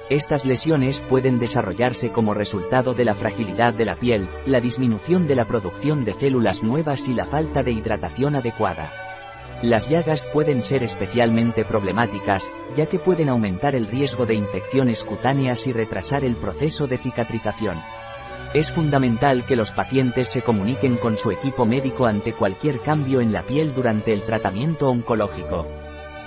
Estas 0.09 0.43
lesiones 0.43 1.01
pueden 1.01 1.37
desarrollarse 1.37 2.09
como 2.09 2.33
resultado 2.33 2.95
de 2.95 3.05
la 3.05 3.13
fragilidad 3.13 3.75
de 3.75 3.85
la 3.85 3.95
piel, 3.95 4.27
la 4.47 4.59
disminución 4.59 5.27
de 5.27 5.35
la 5.35 5.45
producción 5.45 6.03
de 6.03 6.13
células 6.13 6.63
nuevas 6.63 7.07
y 7.07 7.13
la 7.13 7.25
falta 7.25 7.61
de 7.61 7.73
hidratación 7.73 8.35
adecuada. 8.35 8.91
Las 9.61 9.87
llagas 9.87 10.25
pueden 10.33 10.63
ser 10.63 10.81
especialmente 10.81 11.63
problemáticas, 11.63 12.51
ya 12.75 12.87
que 12.87 12.97
pueden 12.97 13.29
aumentar 13.29 13.75
el 13.75 13.85
riesgo 13.85 14.25
de 14.25 14.33
infecciones 14.33 15.03
cutáneas 15.03 15.67
y 15.67 15.73
retrasar 15.73 16.23
el 16.23 16.35
proceso 16.37 16.87
de 16.87 16.97
cicatrización. 16.97 17.77
Es 18.55 18.71
fundamental 18.71 19.45
que 19.45 19.55
los 19.55 19.71
pacientes 19.73 20.29
se 20.29 20.41
comuniquen 20.41 20.97
con 20.97 21.17
su 21.17 21.29
equipo 21.29 21.67
médico 21.67 22.07
ante 22.07 22.33
cualquier 22.33 22.79
cambio 22.79 23.21
en 23.21 23.31
la 23.31 23.43
piel 23.43 23.75
durante 23.75 24.11
el 24.11 24.23
tratamiento 24.23 24.89
oncológico. 24.89 25.67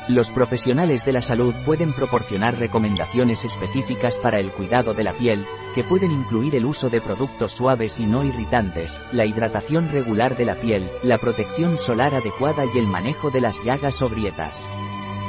Los 0.08 0.30
profesionales 0.30 1.04
de 1.04 1.12
la 1.12 1.22
salud 1.22 1.54
pueden 1.64 1.92
proporcionar 1.92 2.58
recomendaciones 2.58 3.44
específicas 3.44 4.18
para 4.18 4.40
el 4.40 4.50
cuidado 4.50 4.94
de 4.94 5.04
la 5.04 5.12
piel, 5.12 5.46
que 5.76 5.84
pueden 5.84 6.10
incluir 6.10 6.56
el 6.56 6.64
uso 6.64 6.90
de 6.90 7.00
productos 7.00 7.52
suaves 7.52 8.00
y 8.00 8.06
no 8.06 8.24
irritantes, 8.24 9.00
la 9.12 9.26
hidratación 9.26 9.90
regular 9.90 10.36
de 10.36 10.44
la 10.44 10.56
piel, 10.56 10.90
la 11.04 11.18
protección 11.18 11.78
solar 11.78 12.14
adecuada 12.14 12.64
y 12.64 12.78
el 12.78 12.88
manejo 12.88 13.30
de 13.30 13.42
las 13.42 13.62
llagas 13.62 14.02
o 14.02 14.08
grietas. 14.08 14.68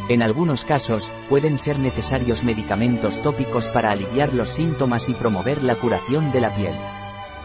En 0.10 0.24
algunos 0.24 0.66
casos, 0.66 1.08
pueden 1.30 1.60
ser 1.60 1.78
necesarios 1.78 2.44
medicamentos 2.44 3.22
tópicos 3.22 3.68
para 3.68 3.92
aliviar 3.92 4.34
los 4.34 4.50
síntomas 4.50 5.08
y 5.08 5.14
promover 5.14 5.64
la 5.64 5.76
curación 5.76 6.32
de 6.32 6.42
la 6.42 6.54
piel. 6.56 6.74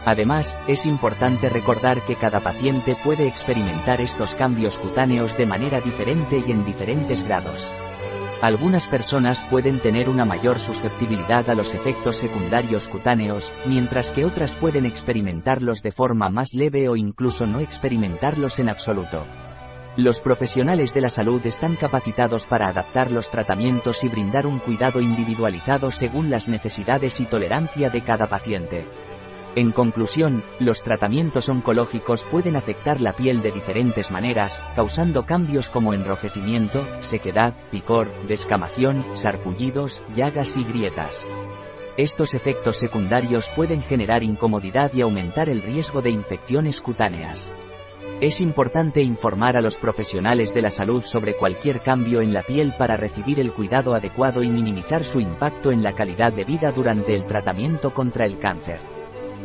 Además, 0.05 0.57
es 0.67 0.85
importante 0.85 1.49
recordar 1.49 2.01
que 2.01 2.15
cada 2.15 2.39
paciente 2.39 2.95
puede 3.03 3.27
experimentar 3.27 4.01
estos 4.01 4.33
cambios 4.33 4.77
cutáneos 4.77 5.37
de 5.37 5.45
manera 5.45 5.81
diferente 5.81 6.41
y 6.45 6.51
en 6.51 6.63
diferentes 6.65 7.21
grados. 7.23 7.71
Algunas 8.41 8.85
personas 8.85 9.41
pueden 9.49 9.79
tener 9.79 10.07
una 10.07 10.23
mayor 10.23 10.59
susceptibilidad 10.59 11.49
a 11.49 11.55
los 11.55 11.73
efectos 11.73 12.15
secundarios 12.15 12.87
cutáneos, 12.87 13.51
mientras 13.65 14.09
que 14.09 14.23
otras 14.23 14.55
pueden 14.55 14.85
experimentarlos 14.85 15.83
de 15.83 15.91
forma 15.91 16.29
más 16.29 16.53
leve 16.53 16.87
o 16.87 16.95
incluso 16.95 17.45
no 17.45 17.59
experimentarlos 17.59 18.59
en 18.59 18.69
absoluto. 18.69 19.25
Los 19.97 20.21
profesionales 20.21 20.93
de 20.93 21.01
la 21.01 21.09
salud 21.09 21.45
están 21.45 21.75
capacitados 21.75 22.45
para 22.45 22.69
adaptar 22.69 23.11
los 23.11 23.29
tratamientos 23.29 24.05
y 24.05 24.07
brindar 24.07 24.47
un 24.47 24.59
cuidado 24.59 25.01
individualizado 25.01 25.91
según 25.91 26.29
las 26.29 26.47
necesidades 26.47 27.19
y 27.19 27.25
tolerancia 27.25 27.89
de 27.89 28.01
cada 28.01 28.29
paciente. 28.29 28.87
En 29.55 29.71
conclusión, 29.71 30.43
los 30.59 30.83
tratamientos 30.83 31.49
oncológicos 31.49 32.23
pueden 32.23 32.55
afectar 32.55 33.01
la 33.01 33.13
piel 33.13 33.41
de 33.41 33.51
diferentes 33.51 34.11
maneras, 34.11 34.63
causando 34.75 35.25
cambios 35.25 35.69
como 35.69 35.93
enrojecimiento, 35.95 36.85
sequedad, 36.99 37.55
picor, 37.71 38.09
descamación, 38.27 39.03
sarpullidos, 39.15 40.03
llagas 40.15 40.55
y 40.55 40.63
grietas. 40.63 41.27
Estos 41.97 42.35
efectos 42.35 42.77
secundarios 42.77 43.47
pueden 43.55 43.81
generar 43.81 44.23
incomodidad 44.23 44.93
y 44.93 45.01
aumentar 45.01 45.49
el 45.49 45.63
riesgo 45.63 46.01
de 46.01 46.11
infecciones 46.11 46.79
cutáneas. 46.79 47.51
Es 48.21 48.41
importante 48.41 49.01
informar 49.01 49.57
a 49.57 49.61
los 49.61 49.77
profesionales 49.77 50.53
de 50.53 50.61
la 50.61 50.69
salud 50.69 51.01
sobre 51.01 51.35
cualquier 51.35 51.81
cambio 51.81 52.21
en 52.21 52.33
la 52.33 52.43
piel 52.43 52.73
para 52.77 52.97
recibir 52.97 53.39
el 53.39 53.51
cuidado 53.51 53.95
adecuado 53.95 54.43
y 54.43 54.49
minimizar 54.49 55.03
su 55.03 55.19
impacto 55.19 55.71
en 55.71 55.81
la 55.81 55.93
calidad 55.93 56.31
de 56.33 56.43
vida 56.43 56.71
durante 56.71 57.15
el 57.15 57.25
tratamiento 57.25 57.93
contra 57.93 58.25
el 58.25 58.37
cáncer. 58.37 58.98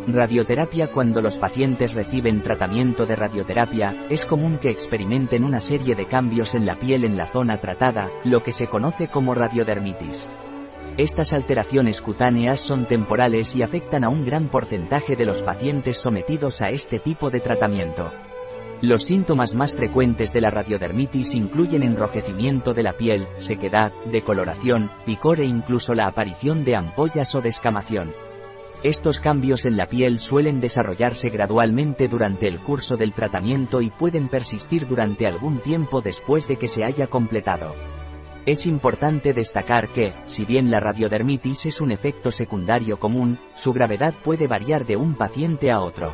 Radioterapia 0.07 0.89
Cuando 0.89 1.23
los 1.23 1.39
pacientes 1.39 1.95
reciben 1.95 2.43
tratamiento 2.43 3.07
de 3.07 3.17
radioterapia, 3.17 4.07
es 4.11 4.27
común 4.27 4.59
que 4.59 4.69
experimenten 4.69 5.45
una 5.45 5.61
serie 5.61 5.95
de 5.95 6.05
cambios 6.05 6.55
en 6.55 6.67
la 6.67 6.75
piel 6.75 7.05
en 7.05 7.17
la 7.17 7.27
zona 7.27 7.57
tratada, 7.57 8.11
lo 8.23 8.43
que 8.43 8.53
se 8.53 8.67
conoce 8.67 9.09
como 9.09 9.35
radiodermitis. 9.35 10.31
Estas 10.99 11.33
alteraciones 11.33 12.03
cutáneas 12.03 12.61
son 12.61 12.85
temporales 12.87 13.57
y 13.57 13.63
afectan 13.63 14.05
a 14.05 14.11
un 14.11 14.27
gran 14.27 14.51
porcentaje 14.51 15.17
de 15.17 15.25
los 15.25 15.41
pacientes 15.41 15.97
sometidos 15.97 16.61
a 16.61 16.69
este 16.69 16.99
tipo 16.99 17.31
de 17.31 17.41
tratamiento. 17.41 18.13
Los 18.83 19.05
síntomas 19.05 19.55
más 19.55 19.75
frecuentes 19.75 20.33
de 20.35 20.43
la 20.43 20.51
radiodermitis 20.51 21.35
incluyen 21.35 21.83
enrojecimiento 21.83 22.75
de 22.75 22.83
la 22.83 22.93
piel, 22.93 23.27
sequedad, 23.39 23.93
decoloración, 24.13 24.91
picor 25.07 25.41
e 25.41 25.47
incluso 25.47 25.95
la 25.95 26.07
aparición 26.07 26.63
de 26.65 26.77
ampollas 26.77 27.35
o 27.35 27.41
descamación. 27.41 28.13
Estos 28.85 29.19
cambios 29.19 29.65
en 29.65 29.79
la 29.79 29.87
piel 29.87 30.19
suelen 30.19 30.61
desarrollarse 30.61 31.31
gradualmente 31.31 32.07
durante 32.07 32.47
el 32.47 32.61
curso 32.61 32.99
del 32.99 33.15
tratamiento 33.15 33.81
y 33.81 33.89
pueden 33.89 34.29
persistir 34.29 34.87
durante 34.87 35.27
algún 35.27 35.61
tiempo 35.61 36.03
después 36.03 36.47
de 36.49 36.59
que 36.59 36.69
se 36.69 36.85
haya 36.85 37.07
completado. 37.07 37.75
Es 38.45 38.67
importante 38.67 39.33
destacar 39.33 39.89
que, 39.89 40.13
si 40.27 40.45
bien 40.45 40.71
la 40.71 40.81
radiodermitis 40.81 41.65
es 41.65 41.81
un 41.81 41.93
efecto 41.93 42.31
secundario 42.31 42.99
común, 42.99 43.39
su 43.57 43.73
gravedad 43.73 44.13
puede 44.23 44.49
variar 44.49 44.85
de 44.85 44.99
un 44.99 45.15
paciente 45.15 45.71
a 45.71 45.81
otro. 45.81 46.13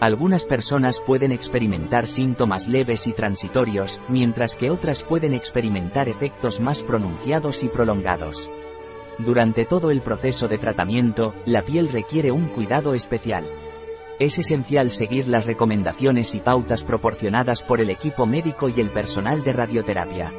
Algunas 0.00 0.44
personas 0.44 0.98
pueden 0.98 1.30
experimentar 1.30 2.08
síntomas 2.08 2.66
leves 2.66 3.06
y 3.06 3.12
transitorios, 3.12 4.00
mientras 4.08 4.56
que 4.56 4.72
otras 4.72 5.04
pueden 5.04 5.34
experimentar 5.34 6.08
efectos 6.08 6.58
más 6.58 6.82
pronunciados 6.82 7.62
y 7.62 7.68
prolongados. 7.68 8.50
Durante 9.18 9.66
todo 9.66 9.90
el 9.90 10.00
proceso 10.00 10.48
de 10.48 10.58
tratamiento, 10.58 11.34
la 11.44 11.62
piel 11.62 11.90
requiere 11.90 12.32
un 12.32 12.48
cuidado 12.48 12.94
especial. 12.94 13.44
Es 14.18 14.38
esencial 14.38 14.90
seguir 14.90 15.28
las 15.28 15.46
recomendaciones 15.46 16.34
y 16.34 16.40
pautas 16.40 16.82
proporcionadas 16.82 17.62
por 17.62 17.80
el 17.80 17.90
equipo 17.90 18.26
médico 18.26 18.68
y 18.68 18.80
el 18.80 18.90
personal 18.90 19.42
de 19.42 19.52
radioterapia. 19.52 20.32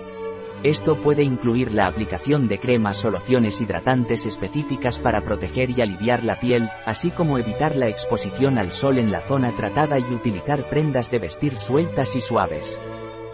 Esto 0.63 0.95
puede 0.95 1.23
incluir 1.23 1.73
la 1.73 1.87
aplicación 1.87 2.47
de 2.47 2.57
cremas 2.57 3.03
o 3.03 3.11
hidratantes 3.11 4.25
específicas 4.25 4.97
para 4.97 5.21
proteger 5.21 5.69
y 5.71 5.81
aliviar 5.81 6.23
la 6.23 6.39
piel, 6.39 6.69
así 6.85 7.11
como 7.11 7.37
evitar 7.37 7.75
la 7.75 7.89
exposición 7.89 8.57
al 8.57 8.71
sol 8.71 8.97
en 8.97 9.11
la 9.11 9.19
zona 9.19 9.53
tratada 9.57 9.99
y 9.99 10.03
utilizar 10.03 10.69
prendas 10.69 11.11
de 11.11 11.19
vestir 11.19 11.57
sueltas 11.57 12.15
y 12.15 12.21
suaves. 12.21 12.79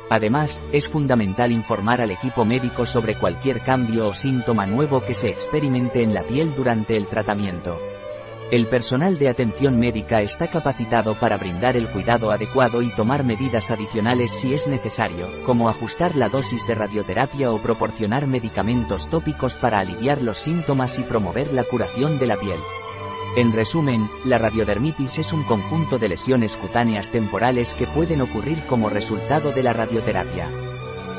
Además, 0.10 0.60
es 0.72 0.90
fundamental 0.90 1.52
informar 1.52 2.02
al 2.02 2.12
equipo 2.12 2.46
médico 2.46 2.86
sobre 2.86 3.16
cualquier 3.16 3.62
cambio 3.62 4.08
o 4.08 4.14
síntoma 4.14 4.66
nuevo 4.66 5.04
que 5.06 5.14
se 5.14 5.30
experimente 5.30 6.02
en 6.02 6.14
la 6.14 6.24
piel 6.24 6.56
durante 6.56 6.98
el 6.98 7.08
tratamiento. 7.08 7.80
El 8.52 8.66
personal 8.66 9.20
de 9.20 9.30
atención 9.30 9.78
médica 9.78 10.24
está 10.24 10.48
capacitado 10.48 11.14
para 11.14 11.38
brindar 11.38 11.78
el 11.78 11.88
cuidado 11.88 12.32
adecuado 12.32 12.82
y 12.82 12.90
tomar 12.90 13.24
medidas 13.24 13.70
adicionales 13.70 14.32
si 14.32 14.56
es 14.56 14.66
necesario, 14.66 15.28
como 15.46 15.70
ajustar 15.70 16.16
la 16.16 16.30
dosis 16.30 16.66
de 16.66 16.74
radioterapia 16.74 17.52
o 17.52 17.62
proporcionar 17.62 18.26
medicamentos 18.26 19.08
tópicos 19.08 19.54
para 19.54 19.78
aliviar 19.78 20.24
los 20.24 20.38
síntomas 20.38 20.98
y 20.98 21.04
promover 21.04 21.54
la 21.54 21.64
curación 21.64 22.18
de 22.18 22.26
la 22.26 22.38
piel. 22.38 22.60
En 23.36 23.54
resumen, 23.54 24.10
la 24.26 24.40
radiodermitis 24.40 25.20
es 25.20 25.34
un 25.34 25.44
conjunto 25.44 26.00
de 26.00 26.10
lesiones 26.10 26.56
cutáneas 26.56 27.12
temporales 27.12 27.74
que 27.76 27.86
pueden 27.86 28.22
ocurrir 28.22 28.66
como 28.66 28.90
resultado 28.90 29.52
de 29.52 29.62
la 29.62 29.72
radioterapia. 29.72 30.50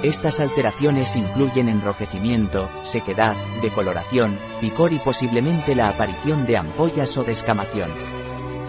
Estas 0.03 0.41
alteraciones 0.41 1.15
incluyen 1.15 1.69
enrojecimiento, 1.69 2.69
sequedad, 2.83 3.37
decoloración, 3.63 4.37
picor 4.61 4.93
y 4.93 4.99
posiblemente 4.99 5.75
la 5.75 5.89
aparición 5.89 6.47
de 6.47 6.57
ampollas 6.57 7.17
o 7.17 7.23
descamación. 7.23 7.91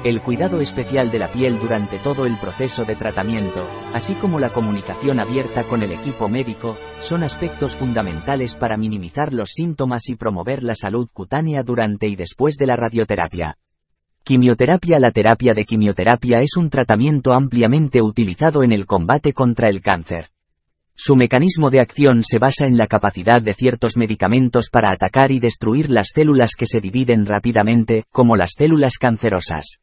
El 0.03 0.20
cuidado 0.24 0.62
especial 0.62 1.12
de 1.12 1.20
la 1.20 1.31
piel 1.31 1.60
durante 1.60 2.00
todo 2.00 2.25
el 2.25 2.36
proceso 2.38 2.86
de 2.86 2.96
tratamiento, 2.96 3.70
así 3.93 4.15
como 4.15 4.39
la 4.39 4.50
comunicación 4.50 5.20
abierta 5.20 5.63
con 5.63 5.84
el 5.84 5.91
equipo 5.91 6.27
médico, 6.27 6.75
son 7.00 7.22
aspectos 7.22 7.75
fundamentales 7.75 8.55
para 8.55 8.77
minimizar 8.77 9.31
los 9.31 9.51
síntomas 9.51 10.10
y 10.10 10.15
promover 10.15 10.63
la 10.63 10.74
salud 10.74 11.08
cutánea 11.13 11.62
durante 11.62 12.08
y 12.08 12.15
después 12.15 12.55
de 12.55 12.65
la 12.65 12.77
radioterapia. 12.77 13.60
Quimioterapia 14.24 14.98
La 14.98 15.12
terapia 15.12 15.53
de 15.53 15.65
quimioterapia 15.65 16.41
es 16.41 16.58
un 16.58 16.72
tratamiento 16.72 17.34
ampliamente 17.34 18.01
utilizado 18.01 18.63
en 18.63 18.72
el 18.72 18.88
combate 18.88 19.34
contra 19.34 19.70
el 19.70 19.81
cáncer. 19.81 20.29
Su 20.96 21.15
mecanismo 21.15 21.70
de 21.70 21.79
acción 21.79 22.24
se 22.24 22.39
basa 22.39 22.65
en 22.65 22.75
la 22.75 22.88
capacidad 22.88 23.39
de 23.39 23.53
ciertos 23.53 23.98
medicamentos 23.98 24.70
para 24.72 24.89
atacar 24.89 25.31
y 25.31 25.39
destruir 25.39 25.91
las 25.91 26.10
células 26.15 26.51
que 26.58 26.65
se 26.65 26.81
dividen 26.81 27.27
rápidamente, 27.27 28.05
como 28.10 28.36
las 28.36 28.53
células 28.58 28.98
cancerosas. 29.00 29.79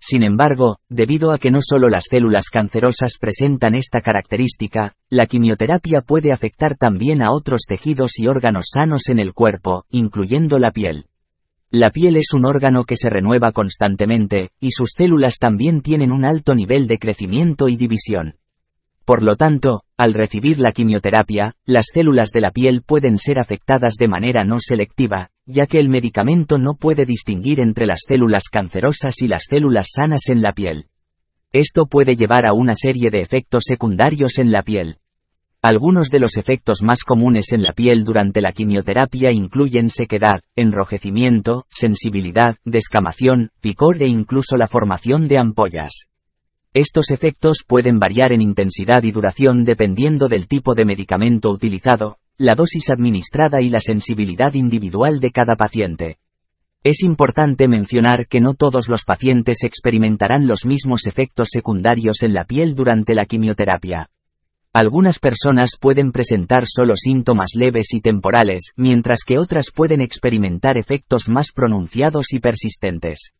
Sin 0.00 0.22
embargo, 0.22 0.78
debido 0.88 1.32
a 1.32 1.38
que 1.38 1.50
no 1.50 1.60
solo 1.60 1.88
las 1.88 2.04
células 2.08 2.50
cancerosas 2.50 3.18
presentan 3.20 3.74
esta 3.74 4.00
característica, 4.00 4.94
la 5.10 5.26
quimioterapia 5.26 6.02
puede 6.02 6.32
afectar 6.32 6.76
también 6.76 7.20
a 7.20 7.32
otros 7.32 7.62
tejidos 7.66 8.18
y 8.18 8.28
órganos 8.28 8.66
sanos 8.72 9.08
en 9.08 9.18
el 9.18 9.34
cuerpo, 9.34 9.84
incluyendo 9.90 10.58
la 10.58 10.70
piel. 10.70 11.06
La 11.70 11.90
piel 11.90 12.16
es 12.16 12.32
un 12.32 12.46
órgano 12.46 12.84
que 12.84 12.96
se 12.96 13.10
renueva 13.10 13.52
constantemente, 13.52 14.50
y 14.60 14.70
sus 14.70 14.92
células 14.96 15.36
también 15.38 15.82
tienen 15.82 16.12
un 16.12 16.24
alto 16.24 16.54
nivel 16.54 16.86
de 16.86 16.98
crecimiento 16.98 17.68
y 17.68 17.76
división. 17.76 18.36
Por 19.04 19.22
lo 19.22 19.36
tanto, 19.36 19.82
al 19.96 20.14
recibir 20.14 20.60
la 20.60 20.72
quimioterapia, 20.72 21.56
las 21.64 21.86
células 21.92 22.28
de 22.30 22.40
la 22.40 22.52
piel 22.52 22.82
pueden 22.82 23.16
ser 23.16 23.38
afectadas 23.38 23.94
de 23.98 24.06
manera 24.06 24.44
no 24.44 24.60
selectiva, 24.60 25.30
ya 25.48 25.66
que 25.66 25.78
el 25.78 25.88
medicamento 25.88 26.58
no 26.58 26.74
puede 26.74 27.06
distinguir 27.06 27.58
entre 27.58 27.86
las 27.86 28.00
células 28.06 28.44
cancerosas 28.52 29.22
y 29.22 29.28
las 29.28 29.46
células 29.48 29.88
sanas 29.94 30.28
en 30.28 30.42
la 30.42 30.52
piel. 30.52 30.88
Esto 31.52 31.86
puede 31.86 32.16
llevar 32.16 32.46
a 32.46 32.52
una 32.52 32.74
serie 32.74 33.10
de 33.10 33.22
efectos 33.22 33.64
secundarios 33.66 34.38
en 34.38 34.52
la 34.52 34.62
piel. 34.62 34.98
Algunos 35.62 36.10
de 36.10 36.20
los 36.20 36.36
efectos 36.36 36.82
más 36.82 37.02
comunes 37.02 37.50
en 37.52 37.62
la 37.62 37.72
piel 37.72 38.04
durante 38.04 38.42
la 38.42 38.52
quimioterapia 38.52 39.32
incluyen 39.32 39.88
sequedad, 39.88 40.42
enrojecimiento, 40.54 41.64
sensibilidad, 41.70 42.56
descamación, 42.64 43.50
picor 43.60 44.02
e 44.02 44.06
incluso 44.06 44.56
la 44.58 44.68
formación 44.68 45.28
de 45.28 45.38
ampollas. 45.38 46.08
Estos 46.74 47.10
efectos 47.10 47.64
pueden 47.66 47.98
variar 47.98 48.32
en 48.32 48.42
intensidad 48.42 49.02
y 49.02 49.12
duración 49.12 49.64
dependiendo 49.64 50.28
del 50.28 50.46
tipo 50.46 50.74
de 50.74 50.84
medicamento 50.84 51.50
utilizado, 51.50 52.18
la 52.40 52.54
dosis 52.54 52.88
administrada 52.88 53.60
y 53.60 53.68
la 53.68 53.80
sensibilidad 53.80 54.54
individual 54.54 55.18
de 55.18 55.32
cada 55.32 55.56
paciente. 55.56 56.18
Es 56.84 57.02
importante 57.02 57.66
mencionar 57.66 58.28
que 58.28 58.40
no 58.40 58.54
todos 58.54 58.88
los 58.88 59.04
pacientes 59.04 59.64
experimentarán 59.64 60.46
los 60.46 60.64
mismos 60.64 61.08
efectos 61.08 61.48
secundarios 61.50 62.22
en 62.22 62.34
la 62.34 62.44
piel 62.44 62.76
durante 62.76 63.16
la 63.16 63.26
quimioterapia. 63.26 64.10
Algunas 64.72 65.18
personas 65.18 65.72
pueden 65.80 66.12
presentar 66.12 66.64
solo 66.68 66.94
síntomas 66.94 67.56
leves 67.56 67.92
y 67.92 68.00
temporales, 68.00 68.70
mientras 68.76 69.24
que 69.26 69.38
otras 69.38 69.72
pueden 69.74 70.00
experimentar 70.00 70.78
efectos 70.78 71.28
más 71.28 71.50
pronunciados 71.52 72.26
y 72.32 72.38
persistentes. 72.38 73.32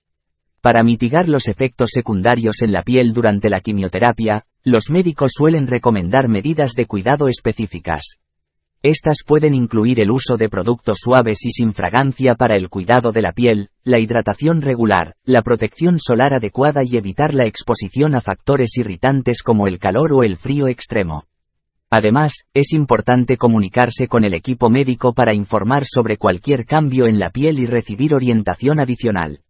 Para 0.61 0.83
mitigar 0.83 1.29
los 1.29 1.47
efectos 1.47 1.91
secundarios 1.95 2.63
en 2.63 2.73
la 2.73 2.83
piel 2.83 3.13
durante 3.13 3.49
la 3.49 3.61
quimioterapia, 3.61 4.45
los 4.65 4.91
médicos 4.91 5.31
suelen 5.37 5.69
recomendar 5.69 6.27
medidas 6.27 6.73
de 6.73 6.87
cuidado 6.87 7.29
específicas. 7.29 8.19
Estas 8.83 9.25
pueden 9.27 9.55
incluir 9.55 9.99
el 10.01 10.13
uso 10.13 10.37
de 10.37 10.49
productos 10.49 10.99
suaves 11.01 11.45
y 11.45 11.51
sin 11.51 11.73
fragancia 11.73 12.37
para 12.37 12.55
el 12.55 12.69
cuidado 12.69 13.11
de 13.11 13.23
la 13.23 13.33
piel, 13.33 13.71
la 13.83 13.99
hidratación 13.99 14.63
regular, 14.63 15.17
la 15.25 15.43
protección 15.43 15.99
solar 15.99 16.33
adecuada 16.33 16.85
y 16.85 16.97
evitar 16.97 17.35
la 17.35 17.47
exposición 17.47 18.15
a 18.15 18.21
factores 18.21 18.79
irritantes 18.79 19.43
como 19.43 19.67
el 19.67 19.81
calor 19.81 20.13
o 20.13 20.23
el 20.23 20.37
frío 20.37 20.69
extremo. 20.69 21.25
Además, 21.91 22.45
es 22.55 22.73
importante 22.73 23.37
comunicarse 23.37 24.07
con 24.07 24.25
el 24.25 24.35
equipo 24.35 24.71
médico 24.71 25.13
para 25.13 25.35
informar 25.35 25.85
sobre 25.85 26.17
cualquier 26.17 26.65
cambio 26.65 27.07
en 27.09 27.19
la 27.19 27.31
piel 27.31 27.59
y 27.59 27.67
recibir 27.67 28.15
orientación 28.15 28.79
adicional. 28.79 29.41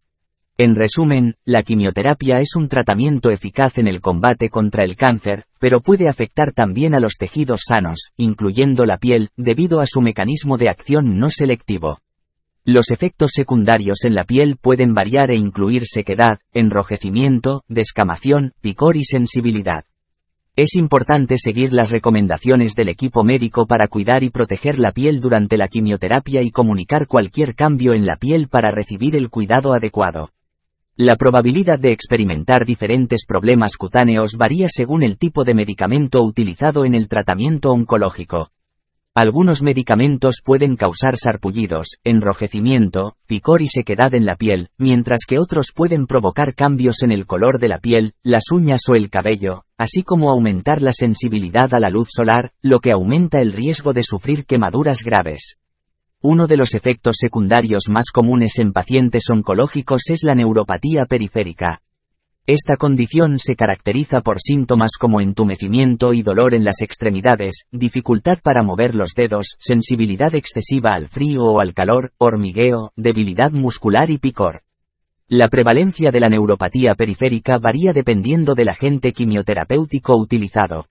En 0.61 0.75
resumen, 0.75 1.35
la 1.45 1.63
quimioterapia 1.63 2.41
es 2.41 2.57
un 2.57 2.67
tratamiento 2.67 3.29
eficaz 3.29 3.77
en 3.77 3.87
el 3.87 4.01
combate 4.01 4.49
contra 4.49 4.83
el 4.83 4.97
cáncer, 4.97 5.45
pero 5.57 5.79
puede 5.79 6.09
afectar 6.09 6.51
también 6.51 6.93
a 6.93 6.99
los 6.99 7.13
tejidos 7.13 7.61
sanos, 7.65 8.11
incluyendo 8.17 8.85
la 8.85 8.97
piel, 8.97 9.29
debido 9.37 9.79
a 9.79 9.85
su 9.85 10.01
mecanismo 10.01 10.57
de 10.57 10.67
acción 10.67 11.17
no 11.17 11.29
selectivo. 11.29 11.99
Los 12.65 12.91
efectos 12.91 13.31
secundarios 13.33 14.03
en 14.03 14.15
la 14.15 14.25
piel 14.25 14.57
pueden 14.57 14.93
variar 14.93 15.31
e 15.31 15.37
incluir 15.37 15.83
sequedad, 15.85 16.39
enrojecimiento, 16.51 17.63
descamación, 17.69 18.51
picor 18.59 18.97
y 18.97 19.05
sensibilidad. 19.05 19.85
Es 20.57 20.75
importante 20.75 21.37
seguir 21.37 21.71
las 21.71 21.89
recomendaciones 21.89 22.73
del 22.73 22.89
equipo 22.89 23.23
médico 23.23 23.65
para 23.65 23.87
cuidar 23.87 24.23
y 24.23 24.29
proteger 24.29 24.77
la 24.77 24.91
piel 24.91 25.21
durante 25.21 25.55
la 25.55 25.69
quimioterapia 25.69 26.41
y 26.41 26.51
comunicar 26.51 27.07
cualquier 27.07 27.55
cambio 27.55 27.93
en 27.93 28.05
la 28.05 28.17
piel 28.17 28.49
para 28.49 28.71
recibir 28.71 29.15
el 29.15 29.29
cuidado 29.29 29.71
adecuado. 29.71 30.31
La 31.01 31.15
probabilidad 31.15 31.79
de 31.79 31.93
experimentar 31.93 32.65
diferentes 32.65 33.23
problemas 33.25 33.77
cutáneos 33.77 34.35
varía 34.35 34.67
según 34.67 35.01
el 35.01 35.17
tipo 35.17 35.45
de 35.45 35.53
medicamento 35.53 36.21
utilizado 36.21 36.83
en 36.83 36.93
el 36.93 37.07
tratamiento 37.07 37.71
oncológico. 37.71 38.51
Algunos 39.15 39.63
medicamentos 39.63 40.41
pueden 40.43 40.75
causar 40.75 41.15
sarpullidos, 41.15 41.95
enrojecimiento, 42.03 43.15
picor 43.27 43.61
y 43.61 43.67
sequedad 43.67 44.13
en 44.13 44.25
la 44.25 44.35
piel, 44.35 44.71
mientras 44.77 45.19
que 45.25 45.39
otros 45.39 45.67
pueden 45.73 46.05
provocar 46.05 46.53
cambios 46.53 47.01
en 47.01 47.13
el 47.13 47.25
color 47.25 47.59
de 47.59 47.69
la 47.69 47.79
piel, 47.79 48.11
las 48.21 48.51
uñas 48.51 48.81
o 48.89 48.95
el 48.95 49.09
cabello, 49.09 49.63
así 49.77 50.03
como 50.03 50.29
aumentar 50.29 50.81
la 50.81 50.91
sensibilidad 50.91 51.73
a 51.73 51.79
la 51.79 51.89
luz 51.89 52.09
solar, 52.11 52.51
lo 52.61 52.81
que 52.81 52.91
aumenta 52.91 53.39
el 53.39 53.53
riesgo 53.53 53.93
de 53.93 54.03
sufrir 54.03 54.45
quemaduras 54.45 55.01
graves. 55.05 55.58
Uno 56.21 56.47
de 56.47 56.57
los 56.57 56.73
efectos 56.73 57.15
secundarios 57.17 57.83
más 57.89 58.07
comunes 58.11 58.59
en 58.59 58.73
pacientes 58.73 59.29
oncológicos 59.29 60.09
es 60.09 60.23
la 60.23 60.35
neuropatía 60.35 61.05
periférica. 61.05 61.81
Esta 62.45 62.75
condición 62.75 63.39
se 63.39 63.55
caracteriza 63.55 64.19
por 64.19 64.41
síntomas 64.41 64.97
como 64.99 65.21
entumecimiento 65.21 66.13
y 66.13 66.21
dolor 66.21 66.55
en 66.55 66.65
las 66.65 66.81
extremidades, 66.81 67.67
dificultad 67.71 68.39
para 68.43 68.63
mover 68.63 68.95
los 68.95 69.13
dedos, 69.15 69.55
sensibilidad 69.59 70.35
excesiva 70.35 70.91
al 70.91 71.07
frío 71.07 71.45
o 71.45 71.61
al 71.61 71.73
calor, 71.73 72.11
hormigueo, 72.17 72.91
debilidad 72.97 73.51
muscular 73.51 74.09
y 74.09 74.17
picor. 74.17 74.63
La 75.29 75.47
prevalencia 75.47 76.11
de 76.11 76.19
la 76.19 76.27
neuropatía 76.27 76.95
periférica 76.95 77.59
varía 77.59 77.93
dependiendo 77.93 78.55
del 78.55 78.67
agente 78.67 79.13
quimioterapéutico 79.13 80.17
utilizado. 80.17 80.87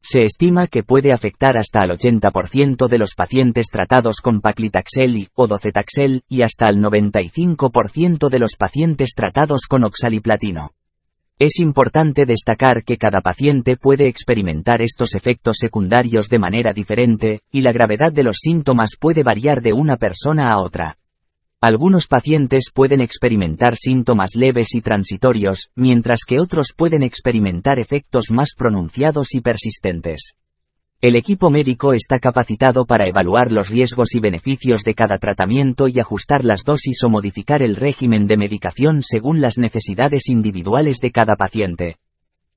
Se 0.00 0.22
estima 0.22 0.68
que 0.68 0.82
puede 0.82 1.12
afectar 1.12 1.56
hasta 1.56 1.80
al 1.80 1.90
80% 1.90 2.88
de 2.88 2.98
los 2.98 3.14
pacientes 3.14 3.66
tratados 3.66 4.16
con 4.22 4.40
paclitaxel 4.40 5.16
y 5.16 5.28
o 5.34 5.48
y 6.28 6.42
hasta 6.42 6.66
al 6.66 6.76
95% 6.78 8.28
de 8.28 8.38
los 8.38 8.56
pacientes 8.56 9.10
tratados 9.14 9.62
con 9.68 9.84
oxaliplatino. 9.84 10.70
Es 11.38 11.60
importante 11.60 12.26
destacar 12.26 12.82
que 12.84 12.96
cada 12.96 13.20
paciente 13.20 13.76
puede 13.76 14.08
experimentar 14.08 14.82
estos 14.82 15.14
efectos 15.14 15.56
secundarios 15.60 16.28
de 16.28 16.38
manera 16.40 16.72
diferente, 16.72 17.42
y 17.52 17.60
la 17.60 17.70
gravedad 17.70 18.12
de 18.12 18.24
los 18.24 18.38
síntomas 18.40 18.96
puede 18.98 19.22
variar 19.22 19.62
de 19.62 19.72
una 19.72 19.96
persona 19.96 20.50
a 20.50 20.58
otra. 20.58 20.98
Algunos 21.60 22.06
pacientes 22.06 22.70
pueden 22.72 23.00
experimentar 23.00 23.76
síntomas 23.76 24.36
leves 24.36 24.76
y 24.76 24.80
transitorios, 24.80 25.70
mientras 25.74 26.20
que 26.24 26.38
otros 26.38 26.72
pueden 26.76 27.02
experimentar 27.02 27.80
efectos 27.80 28.26
más 28.30 28.50
pronunciados 28.56 29.34
y 29.34 29.40
persistentes. 29.40 30.36
El 31.00 31.16
equipo 31.16 31.50
médico 31.50 31.94
está 31.94 32.20
capacitado 32.20 32.86
para 32.86 33.08
evaluar 33.08 33.50
los 33.50 33.70
riesgos 33.70 34.14
y 34.14 34.20
beneficios 34.20 34.84
de 34.84 34.94
cada 34.94 35.18
tratamiento 35.18 35.88
y 35.88 35.98
ajustar 35.98 36.44
las 36.44 36.62
dosis 36.62 37.02
o 37.02 37.08
modificar 37.08 37.60
el 37.60 37.74
régimen 37.74 38.28
de 38.28 38.36
medicación 38.36 39.02
según 39.02 39.40
las 39.40 39.58
necesidades 39.58 40.28
individuales 40.28 40.98
de 40.98 41.10
cada 41.10 41.34
paciente. 41.34 41.96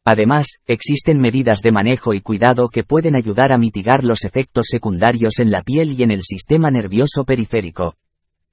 Además, 0.05 0.59
existen 0.67 1.19
medidas 1.19 1.61
de 1.61 1.71
manejo 1.71 2.13
y 2.13 2.21
cuidado 2.21 2.69
que 2.69 2.83
pueden 2.83 3.15
ayudar 3.15 3.51
a 3.51 3.57
mitigar 3.57 4.03
los 4.03 4.23
efectos 4.25 4.67
secundarios 4.69 5.39
en 5.39 5.49
la 5.49 5.63
piel 5.63 5.99
y 5.99 6.03
en 6.03 6.11
el 6.11 6.21
sistema 6.21 6.69
nervioso 6.69 7.25
periférico. 7.25 7.95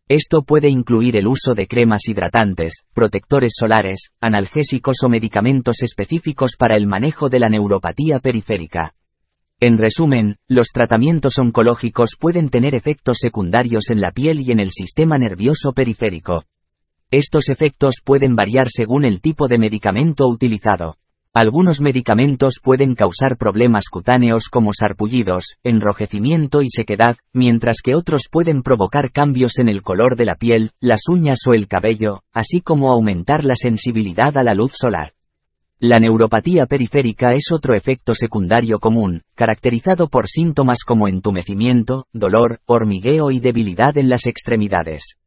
Esto 0.09 0.43
puede 0.43 0.71
incluir 0.71 1.17
el 1.17 1.27
uso 1.27 1.55
de 1.55 1.67
cremas 1.67 2.09
hidratantes, 2.09 2.85
protectores 2.95 3.53
solares, 3.55 4.09
analgésicos 4.23 4.97
o 5.05 5.11
medicamentos 5.11 5.83
específicos 5.83 6.53
para 6.59 6.77
el 6.77 6.87
manejo 6.87 7.29
de 7.29 7.41
la 7.41 7.51
neuropatía 7.51 8.19
periférica. 8.19 8.95
En 9.61 9.77
resumen, 9.77 10.37
los 10.47 10.69
tratamientos 10.69 11.39
oncológicos 11.39 12.13
pueden 12.19 12.49
tener 12.49 12.75
efectos 12.75 13.19
secundarios 13.21 13.91
en 13.91 14.01
la 14.01 14.13
piel 14.13 14.41
y 14.41 14.51
en 14.51 14.61
el 14.61 14.71
sistema 14.71 15.19
nervioso 15.19 15.73
periférico. 15.75 16.45
Estos 17.11 17.51
efectos 17.51 17.97
pueden 18.03 18.35
variar 18.35 18.69
según 18.71 19.05
el 19.05 19.21
tipo 19.21 19.47
de 19.47 19.59
medicamento 19.59 20.27
utilizado. 20.27 20.97
Algunos 21.35 21.81
medicamentos 21.81 22.55
pueden 22.63 22.95
causar 22.95 23.37
problemas 23.37 23.85
cutáneos 23.91 24.49
como 24.49 24.73
sarpullidos, 24.73 25.57
enrojecimiento 25.63 26.63
y 26.63 26.69
sequedad, 26.71 27.17
mientras 27.33 27.77
que 27.83 27.95
otros 27.95 28.29
pueden 28.31 28.63
provocar 28.63 29.13
cambios 29.13 29.59
en 29.59 29.69
el 29.69 29.83
color 29.83 30.17
de 30.17 30.25
la 30.25 30.37
piel, 30.37 30.71
las 30.81 31.03
uñas 31.09 31.41
o 31.47 31.53
el 31.53 31.69
cabello, 31.69 32.23
así 32.33 32.63
como 32.63 32.91
aumentar 32.91 33.45
la 33.45 33.57
sensibilidad 33.57 34.37
a 34.39 34.43
la 34.43 34.55
luz 34.55 34.73
solar. 34.75 35.13
La 35.81 36.01
neuropatía 36.01 36.67
periférica 36.67 37.35
es 37.35 37.53
otro 37.53 37.75
efecto 37.75 38.15
secundario 38.15 38.81
común, 38.81 39.23
caracterizado 39.37 40.09
por 40.09 40.29
síntomas 40.29 40.79
como 40.85 41.07
entumecimiento, 41.07 42.07
dolor, 42.13 42.61
hormigueo 42.65 43.31
y 43.31 43.39
debilidad 43.39 43.97
en 43.97 44.09
las 44.09 44.27
extremidades. 44.27 45.18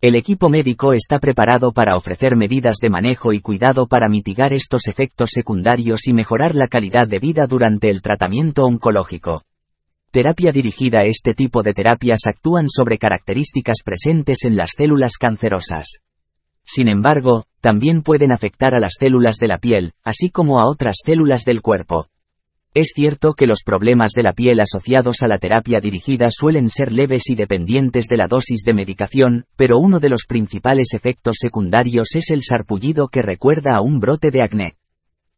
El 0.00 0.14
equipo 0.14 0.48
médico 0.48 0.92
está 0.92 1.18
preparado 1.18 1.72
para 1.72 1.96
ofrecer 1.96 2.36
medidas 2.36 2.76
de 2.80 2.88
manejo 2.88 3.32
y 3.32 3.40
cuidado 3.40 3.88
para 3.88 4.08
mitigar 4.08 4.52
estos 4.52 4.86
efectos 4.86 5.30
secundarios 5.32 6.06
y 6.06 6.12
mejorar 6.12 6.54
la 6.54 6.68
calidad 6.68 7.08
de 7.08 7.18
vida 7.18 7.48
durante 7.48 7.90
el 7.90 8.00
tratamiento 8.00 8.64
oncológico. 8.64 9.42
Terapia 10.12 10.52
dirigida 10.52 11.00
Este 11.00 11.34
tipo 11.34 11.64
de 11.64 11.74
terapias 11.74 12.20
actúan 12.26 12.68
sobre 12.68 12.96
características 12.96 13.78
presentes 13.84 14.44
en 14.44 14.56
las 14.56 14.70
células 14.76 15.14
cancerosas. 15.18 15.98
Sin 16.62 16.86
embargo, 16.86 17.46
también 17.60 18.02
pueden 18.02 18.30
afectar 18.30 18.76
a 18.76 18.80
las 18.80 18.92
células 19.00 19.38
de 19.38 19.48
la 19.48 19.58
piel, 19.58 19.94
así 20.04 20.30
como 20.30 20.60
a 20.60 20.68
otras 20.68 20.98
células 21.04 21.42
del 21.42 21.60
cuerpo. 21.60 22.06
Es 22.74 22.92
cierto 22.94 23.32
que 23.32 23.46
los 23.46 23.62
problemas 23.64 24.12
de 24.12 24.22
la 24.22 24.34
piel 24.34 24.60
asociados 24.60 25.22
a 25.22 25.26
la 25.26 25.38
terapia 25.38 25.80
dirigida 25.80 26.28
suelen 26.30 26.68
ser 26.68 26.92
leves 26.92 27.30
y 27.30 27.34
dependientes 27.34 28.06
de 28.08 28.18
la 28.18 28.28
dosis 28.28 28.62
de 28.64 28.74
medicación, 28.74 29.46
pero 29.56 29.78
uno 29.78 30.00
de 30.00 30.10
los 30.10 30.26
principales 30.28 30.92
efectos 30.92 31.36
secundarios 31.40 32.14
es 32.14 32.30
el 32.30 32.42
sarpullido 32.42 33.08
que 33.08 33.22
recuerda 33.22 33.74
a 33.74 33.80
un 33.80 34.00
brote 34.00 34.30
de 34.30 34.42
acné. 34.42 34.74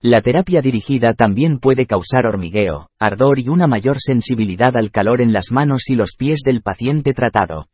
La 0.02 0.22
terapia 0.22 0.60
dirigida 0.60 1.14
también 1.14 1.58
puede 1.58 1.86
causar 1.86 2.26
hormigueo, 2.26 2.88
ardor 2.98 3.38
y 3.38 3.48
una 3.48 3.66
mayor 3.66 3.98
sensibilidad 4.00 4.76
al 4.76 4.90
calor 4.90 5.20
en 5.20 5.32
las 5.32 5.52
manos 5.52 5.88
y 5.88 5.94
los 5.94 6.16
pies 6.16 6.40
del 6.44 6.62
paciente 6.62 7.14
tratado. 7.14 7.66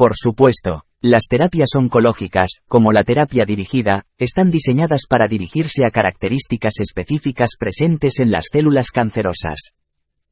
Por 0.00 0.16
supuesto, 0.16 0.86
las 1.02 1.24
terapias 1.28 1.74
oncológicas, 1.74 2.62
como 2.68 2.90
la 2.90 3.04
terapia 3.04 3.44
dirigida, 3.44 4.06
están 4.16 4.48
diseñadas 4.48 5.02
para 5.06 5.26
dirigirse 5.28 5.84
a 5.84 5.90
características 5.90 6.80
específicas 6.80 7.50
presentes 7.58 8.18
en 8.18 8.30
las 8.30 8.46
células 8.50 8.92
cancerosas. 8.92 9.74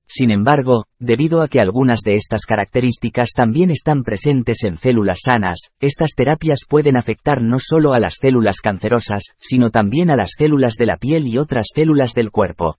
Sin 0.06 0.30
embargo, 0.30 0.86
debido 0.98 1.42
a 1.42 1.48
que 1.48 1.60
algunas 1.60 2.00
de 2.00 2.14
estas 2.14 2.46
características 2.46 3.32
también 3.36 3.70
están 3.70 4.04
presentes 4.04 4.64
en 4.64 4.78
células 4.78 5.18
sanas, 5.22 5.58
estas 5.80 6.12
terapias 6.16 6.60
pueden 6.66 6.96
afectar 6.96 7.42
no 7.42 7.58
solo 7.60 7.92
a 7.92 8.00
las 8.00 8.14
células 8.18 8.62
cancerosas, 8.62 9.34
sino 9.36 9.68
también 9.68 10.08
a 10.08 10.16
las 10.16 10.30
células 10.38 10.76
de 10.78 10.86
la 10.86 10.96
piel 10.96 11.28
y 11.28 11.36
otras 11.36 11.66
células 11.74 12.14
del 12.14 12.30
cuerpo. 12.30 12.78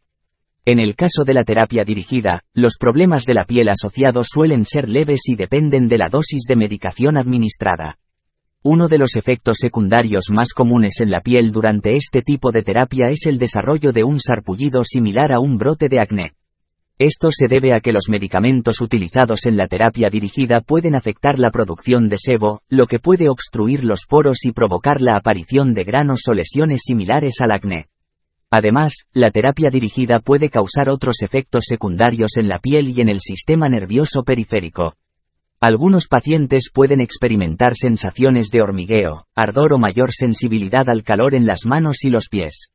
En 0.66 0.80
el 0.80 0.96
caso 0.96 1.24
de 1.26 1.34
la 1.34 1.44
terapia 1.44 1.84
dirigida, 1.84 2.42
los 2.54 2.78
problemas 2.78 3.26
de 3.26 3.34
la 3.34 3.46
piel 3.46 3.70
asociados 3.70 4.28
suelen 4.32 4.66
ser 4.66 4.90
leves 4.90 5.22
y 5.26 5.36
dependen 5.36 5.88
de 5.88 5.98
la 5.98 6.10
dosis 6.10 6.44
de 6.48 6.56
medicación 6.56 7.18
administrada. 7.18 7.98
Uno 8.62 8.90
de 8.90 8.98
los 8.98 9.16
efectos 9.16 9.58
secundarios 9.60 10.26
más 10.30 10.52
comunes 10.52 11.00
en 11.00 11.12
la 11.12 11.22
piel 11.22 11.52
durante 11.52 11.96
este 11.96 12.22
tipo 12.22 12.52
de 12.52 12.62
terapia 12.62 13.10
es 13.10 13.26
el 13.26 13.40
desarrollo 13.40 13.94
de 13.94 14.04
un 14.04 14.20
sarpullido 14.20 14.84
similar 14.84 15.32
a 15.32 15.40
un 15.40 15.58
brote 15.58 15.88
de 15.88 16.02
acné. 16.02 16.34
Esto 16.98 17.30
se 17.32 17.48
debe 17.48 17.74
a 17.74 17.80
que 17.80 17.94
los 17.94 18.10
medicamentos 18.10 18.82
utilizados 18.82 19.46
en 19.46 19.56
la 19.56 19.68
terapia 19.68 20.10
dirigida 20.12 20.60
pueden 20.60 20.94
afectar 20.94 21.40
la 21.40 21.52
producción 21.52 22.10
de 22.10 22.18
sebo, 22.18 22.62
lo 22.68 22.88
que 22.88 23.00
puede 23.00 23.30
obstruir 23.30 23.86
los 23.86 24.02
poros 24.06 24.44
y 24.44 24.52
provocar 24.52 25.00
la 25.00 25.16
aparición 25.16 25.74
de 25.74 25.86
granos 25.86 26.24
o 26.28 26.34
lesiones 26.34 26.82
similares 26.86 27.36
al 27.40 27.52
acné. 27.52 27.86
Además, 28.52 29.06
la 29.14 29.30
terapia 29.30 29.70
dirigida 29.70 30.20
puede 30.20 30.50
causar 30.50 30.90
otros 30.90 31.22
efectos 31.22 31.66
secundarios 31.68 32.38
en 32.38 32.48
la 32.48 32.60
piel 32.60 32.90
y 32.90 33.02
en 33.02 33.10
el 33.10 33.20
sistema 33.20 33.70
nervioso 33.70 34.24
periférico. 34.24 34.96
Algunos 35.62 36.08
pacientes 36.08 36.72
pueden 36.74 37.00
experimentar 37.00 37.76
sensaciones 37.76 38.48
de 38.50 38.62
hormigueo, 38.62 39.28
ardor 39.36 39.74
o 39.74 39.78
mayor 39.78 40.14
sensibilidad 40.14 40.90
al 40.90 41.04
calor 41.04 41.36
en 41.36 41.46
las 41.46 41.66
manos 41.66 42.06
y 42.06 42.10
los 42.10 42.30
pies. 42.30 42.72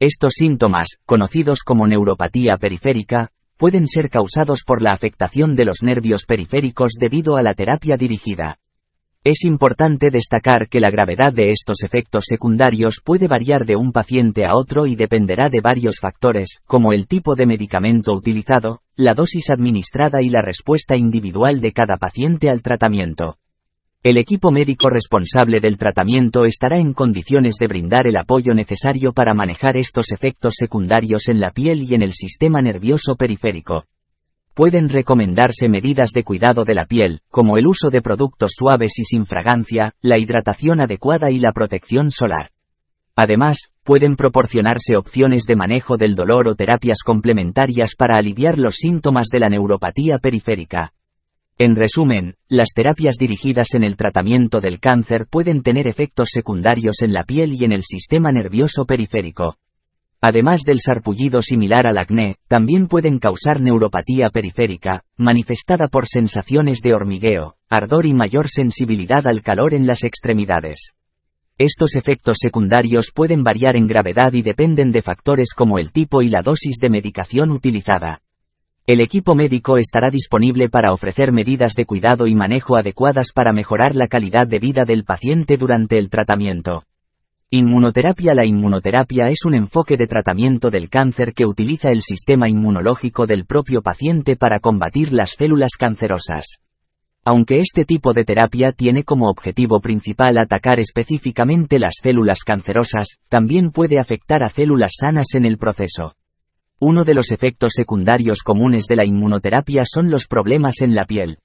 Estos 0.00 0.32
síntomas, 0.34 0.96
conocidos 1.06 1.60
como 1.60 1.86
neuropatía 1.86 2.56
periférica, 2.56 3.30
pueden 3.56 3.86
ser 3.86 4.10
causados 4.10 4.64
por 4.64 4.82
la 4.82 4.90
afectación 4.90 5.54
de 5.54 5.64
los 5.64 5.82
nervios 5.82 6.24
periféricos 6.24 6.94
debido 6.98 7.36
a 7.36 7.42
la 7.42 7.54
terapia 7.54 7.96
dirigida. 7.96 8.58
Es 9.26 9.42
importante 9.42 10.10
destacar 10.10 10.68
que 10.68 10.80
la 10.80 10.90
gravedad 10.90 11.32
de 11.32 11.48
estos 11.48 11.82
efectos 11.82 12.24
secundarios 12.26 13.00
puede 13.02 13.26
variar 13.26 13.64
de 13.64 13.74
un 13.74 13.90
paciente 13.90 14.44
a 14.44 14.54
otro 14.54 14.86
y 14.86 14.96
dependerá 14.96 15.48
de 15.48 15.62
varios 15.62 15.98
factores, 15.98 16.60
como 16.66 16.92
el 16.92 17.06
tipo 17.06 17.34
de 17.34 17.46
medicamento 17.46 18.12
utilizado, 18.12 18.82
la 18.96 19.14
dosis 19.14 19.48
administrada 19.48 20.20
y 20.20 20.28
la 20.28 20.42
respuesta 20.42 20.94
individual 20.94 21.62
de 21.62 21.72
cada 21.72 21.96
paciente 21.96 22.50
al 22.50 22.60
tratamiento. 22.60 23.38
El 24.02 24.18
equipo 24.18 24.50
médico 24.50 24.90
responsable 24.90 25.58
del 25.58 25.78
tratamiento 25.78 26.44
estará 26.44 26.76
en 26.76 26.92
condiciones 26.92 27.54
de 27.58 27.66
brindar 27.66 28.06
el 28.06 28.18
apoyo 28.18 28.52
necesario 28.52 29.14
para 29.14 29.32
manejar 29.32 29.78
estos 29.78 30.12
efectos 30.12 30.52
secundarios 30.58 31.28
en 31.28 31.40
la 31.40 31.50
piel 31.50 31.90
y 31.90 31.94
en 31.94 32.02
el 32.02 32.12
sistema 32.12 32.60
nervioso 32.60 33.16
periférico. 33.16 33.84
Pueden 34.54 34.88
recomendarse 34.88 35.68
medidas 35.68 36.10
de 36.14 36.22
cuidado 36.22 36.64
de 36.64 36.76
la 36.76 36.86
piel, 36.86 37.22
como 37.28 37.58
el 37.58 37.66
uso 37.66 37.90
de 37.90 38.00
productos 38.00 38.52
suaves 38.56 39.00
y 39.00 39.04
sin 39.04 39.26
fragancia, 39.26 39.94
la 40.00 40.16
hidratación 40.16 40.80
adecuada 40.80 41.32
y 41.32 41.40
la 41.40 41.50
protección 41.50 42.12
solar. 42.12 42.50
Además, 43.16 43.72
pueden 43.82 44.14
proporcionarse 44.14 44.96
opciones 44.96 45.42
de 45.44 45.56
manejo 45.56 45.96
del 45.96 46.14
dolor 46.14 46.46
o 46.46 46.54
terapias 46.54 46.98
complementarias 47.04 47.96
para 47.96 48.16
aliviar 48.16 48.56
los 48.56 48.76
síntomas 48.76 49.26
de 49.26 49.40
la 49.40 49.48
neuropatía 49.48 50.18
periférica. 50.18 50.92
En 51.58 51.74
resumen, 51.74 52.36
las 52.48 52.68
terapias 52.74 53.16
dirigidas 53.16 53.74
en 53.74 53.82
el 53.82 53.96
tratamiento 53.96 54.60
del 54.60 54.78
cáncer 54.78 55.26
pueden 55.28 55.64
tener 55.64 55.88
efectos 55.88 56.28
secundarios 56.32 57.02
en 57.02 57.12
la 57.12 57.24
piel 57.24 57.54
y 57.60 57.64
en 57.64 57.72
el 57.72 57.82
sistema 57.82 58.30
nervioso 58.30 58.84
periférico. 58.86 59.56
Además 60.26 60.62
del 60.62 60.80
sarpullido 60.80 61.42
similar 61.42 61.86
al 61.86 61.98
acné, 61.98 62.36
también 62.48 62.88
pueden 62.88 63.18
causar 63.18 63.60
neuropatía 63.60 64.30
periférica, 64.30 65.02
manifestada 65.18 65.86
por 65.86 66.08
sensaciones 66.08 66.80
de 66.80 66.94
hormigueo, 66.94 67.56
ardor 67.68 68.06
y 68.06 68.14
mayor 68.14 68.48
sensibilidad 68.48 69.26
al 69.26 69.42
calor 69.42 69.74
en 69.74 69.86
las 69.86 70.02
extremidades. 70.02 70.92
Estos 71.58 71.94
efectos 71.94 72.38
secundarios 72.40 73.10
pueden 73.14 73.44
variar 73.44 73.76
en 73.76 73.86
gravedad 73.86 74.32
y 74.32 74.40
dependen 74.40 74.92
de 74.92 75.02
factores 75.02 75.52
como 75.52 75.78
el 75.78 75.92
tipo 75.92 76.22
y 76.22 76.30
la 76.30 76.40
dosis 76.40 76.78
de 76.80 76.88
medicación 76.88 77.50
utilizada. 77.50 78.22
El 78.86 79.02
equipo 79.02 79.34
médico 79.34 79.76
estará 79.76 80.08
disponible 80.08 80.70
para 80.70 80.94
ofrecer 80.94 81.32
medidas 81.32 81.74
de 81.74 81.84
cuidado 81.84 82.26
y 82.26 82.34
manejo 82.34 82.76
adecuadas 82.76 83.26
para 83.34 83.52
mejorar 83.52 83.94
la 83.94 84.08
calidad 84.08 84.46
de 84.46 84.58
vida 84.58 84.86
del 84.86 85.04
paciente 85.04 85.58
durante 85.58 85.98
el 85.98 86.08
tratamiento. 86.08 86.84
Inmunoterapia 87.56 88.34
La 88.34 88.44
inmunoterapia 88.44 89.30
es 89.30 89.44
un 89.44 89.54
enfoque 89.54 89.96
de 89.96 90.08
tratamiento 90.08 90.72
del 90.72 90.90
cáncer 90.90 91.34
que 91.34 91.46
utiliza 91.46 91.92
el 91.92 92.02
sistema 92.02 92.48
inmunológico 92.48 93.28
del 93.28 93.46
propio 93.46 93.80
paciente 93.80 94.34
para 94.34 94.58
combatir 94.58 95.12
las 95.12 95.34
células 95.38 95.70
cancerosas. 95.78 96.58
Aunque 97.24 97.60
este 97.60 97.84
tipo 97.84 98.12
de 98.12 98.24
terapia 98.24 98.72
tiene 98.72 99.04
como 99.04 99.30
objetivo 99.30 99.80
principal 99.80 100.38
atacar 100.38 100.80
específicamente 100.80 101.78
las 101.78 101.94
células 102.02 102.40
cancerosas, 102.40 103.18
también 103.28 103.70
puede 103.70 104.00
afectar 104.00 104.42
a 104.42 104.48
células 104.48 104.94
sanas 104.98 105.28
en 105.34 105.44
el 105.44 105.56
proceso. 105.56 106.16
Uno 106.80 107.04
de 107.04 107.14
los 107.14 107.30
efectos 107.30 107.74
secundarios 107.76 108.40
comunes 108.42 108.86
de 108.88 108.96
la 108.96 109.06
inmunoterapia 109.06 109.84
son 109.84 110.10
los 110.10 110.26
problemas 110.26 110.80
en 110.80 110.96
la 110.96 111.04
piel. 111.04 111.38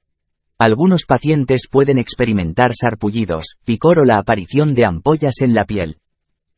Algunos 0.62 1.06
pacientes 1.06 1.69
pueden 1.72 1.98
experimentar 1.98 2.74
sarpullidos, 2.76 3.56
picor 3.63 4.00
o 4.00 4.04
la 4.04 4.17
aparición 4.17 4.74
de 4.74 4.84
ampollas 4.84 5.36
en 5.39 5.54
la 5.54 5.63
piel. 5.63 6.00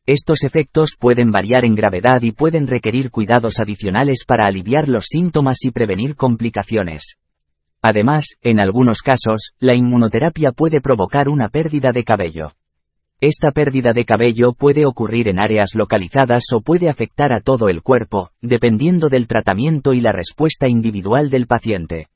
Estos 0.06 0.42
efectos 0.42 0.96
pueden 0.98 1.30
variar 1.30 1.64
en 1.64 1.76
gravedad 1.76 2.20
y 2.22 2.32
pueden 2.32 2.66
requerir 2.66 3.12
cuidados 3.12 3.60
adicionales 3.60 4.24
para 4.26 4.48
aliviar 4.48 4.88
los 4.88 5.04
síntomas 5.08 5.58
y 5.64 5.70
prevenir 5.70 6.16
complicaciones. 6.16 7.20
Además, 7.80 8.26
en 8.40 8.58
algunos 8.58 9.02
casos, 9.02 9.52
la 9.60 9.76
inmunoterapia 9.76 10.50
puede 10.50 10.80
provocar 10.80 11.28
una 11.28 11.48
pérdida 11.48 11.92
de 11.92 12.02
cabello. 12.02 12.54
Esta 13.20 13.52
pérdida 13.52 13.92
de 13.92 14.04
cabello 14.04 14.52
puede 14.52 14.84
ocurrir 14.84 15.28
en 15.28 15.38
áreas 15.38 15.76
localizadas 15.76 16.46
o 16.52 16.60
puede 16.60 16.88
afectar 16.88 17.32
a 17.32 17.38
todo 17.38 17.68
el 17.68 17.82
cuerpo, 17.82 18.30
dependiendo 18.40 19.08
del 19.08 19.28
tratamiento 19.28 19.92
y 19.92 20.00
la 20.00 20.10
respuesta 20.10 20.68
individual 20.68 21.30
del 21.30 21.46
paciente. 21.46 22.08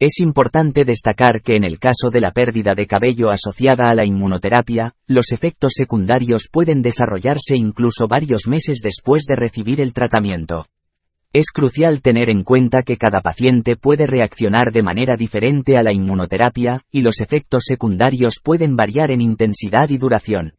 Es 0.00 0.18
importante 0.18 0.86
destacar 0.86 1.42
que 1.42 1.56
en 1.56 1.64
el 1.64 1.78
caso 1.78 2.08
de 2.10 2.22
la 2.22 2.30
pérdida 2.30 2.74
de 2.74 2.86
cabello 2.86 3.28
asociada 3.28 3.90
a 3.90 3.94
la 3.94 4.06
inmunoterapia, 4.06 4.94
los 5.06 5.30
efectos 5.30 5.74
secundarios 5.76 6.48
pueden 6.50 6.80
desarrollarse 6.80 7.54
incluso 7.54 8.08
varios 8.08 8.46
meses 8.46 8.78
después 8.82 9.24
de 9.28 9.36
recibir 9.36 9.78
el 9.78 9.92
tratamiento. 9.92 10.64
Es 11.34 11.50
crucial 11.50 12.00
tener 12.00 12.30
en 12.30 12.44
cuenta 12.44 12.82
que 12.82 12.96
cada 12.96 13.20
paciente 13.20 13.76
puede 13.76 14.06
reaccionar 14.06 14.72
de 14.72 14.82
manera 14.82 15.16
diferente 15.16 15.76
a 15.76 15.82
la 15.82 15.92
inmunoterapia, 15.92 16.80
y 16.90 17.02
los 17.02 17.20
efectos 17.20 17.64
secundarios 17.66 18.40
pueden 18.42 18.76
variar 18.76 19.10
en 19.10 19.20
intensidad 19.20 19.90
y 19.90 19.98
duración. 19.98 20.54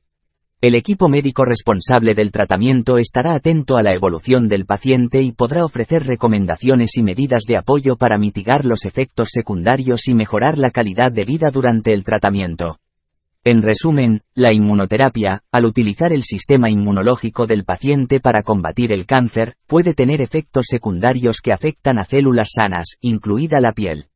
El 0.61 0.75
equipo 0.75 1.09
médico 1.09 1.43
responsable 1.43 2.13
del 2.13 2.31
tratamiento 2.31 2.99
estará 2.99 3.33
atento 3.33 3.77
a 3.77 3.81
la 3.81 3.95
evolución 3.95 4.47
del 4.47 4.67
paciente 4.67 5.23
y 5.23 5.31
podrá 5.31 5.65
ofrecer 5.65 6.05
recomendaciones 6.05 6.97
y 6.97 7.01
medidas 7.01 7.45
de 7.47 7.57
apoyo 7.57 7.95
para 7.95 8.19
mitigar 8.19 8.63
los 8.63 8.85
efectos 8.85 9.29
secundarios 9.31 10.07
y 10.07 10.13
mejorar 10.13 10.59
la 10.59 10.69
calidad 10.69 11.11
de 11.11 11.25
vida 11.25 11.49
durante 11.49 11.93
el 11.93 12.03
tratamiento. 12.03 12.77
En 13.43 13.63
resumen, 13.63 14.21
la 14.35 14.53
inmunoterapia, 14.53 15.41
al 15.51 15.65
utilizar 15.65 16.13
el 16.13 16.21
sistema 16.21 16.69
inmunológico 16.69 17.47
del 17.47 17.65
paciente 17.65 18.19
para 18.19 18.43
combatir 18.43 18.91
el 18.91 19.07
cáncer, 19.07 19.55
puede 19.65 19.95
tener 19.95 20.21
efectos 20.21 20.67
secundarios 20.69 21.37
que 21.41 21.53
afectan 21.53 21.97
a 21.97 22.05
células 22.05 22.49
sanas, 22.55 22.97
incluida 23.01 23.61
la 23.61 23.71
piel. 23.71 24.10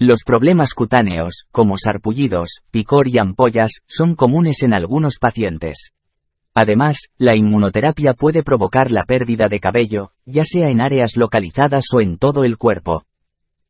Los 0.00 0.22
problemas 0.22 0.74
cutáneos, 0.74 1.46
como 1.50 1.76
sarpullidos, 1.76 2.60
picor 2.70 3.08
y 3.08 3.18
ampollas, 3.18 3.80
son 3.88 4.14
comunes 4.14 4.62
en 4.62 4.72
algunos 4.72 5.18
pacientes. 5.18 5.90
Además, 6.54 7.08
la 7.16 7.34
inmunoterapia 7.34 8.14
puede 8.14 8.44
provocar 8.44 8.92
la 8.92 9.02
pérdida 9.02 9.48
de 9.48 9.58
cabello, 9.58 10.12
ya 10.24 10.44
sea 10.44 10.68
en 10.68 10.80
áreas 10.80 11.16
localizadas 11.16 11.86
o 11.92 12.00
en 12.00 12.16
todo 12.16 12.44
el 12.44 12.58
cuerpo. 12.58 13.06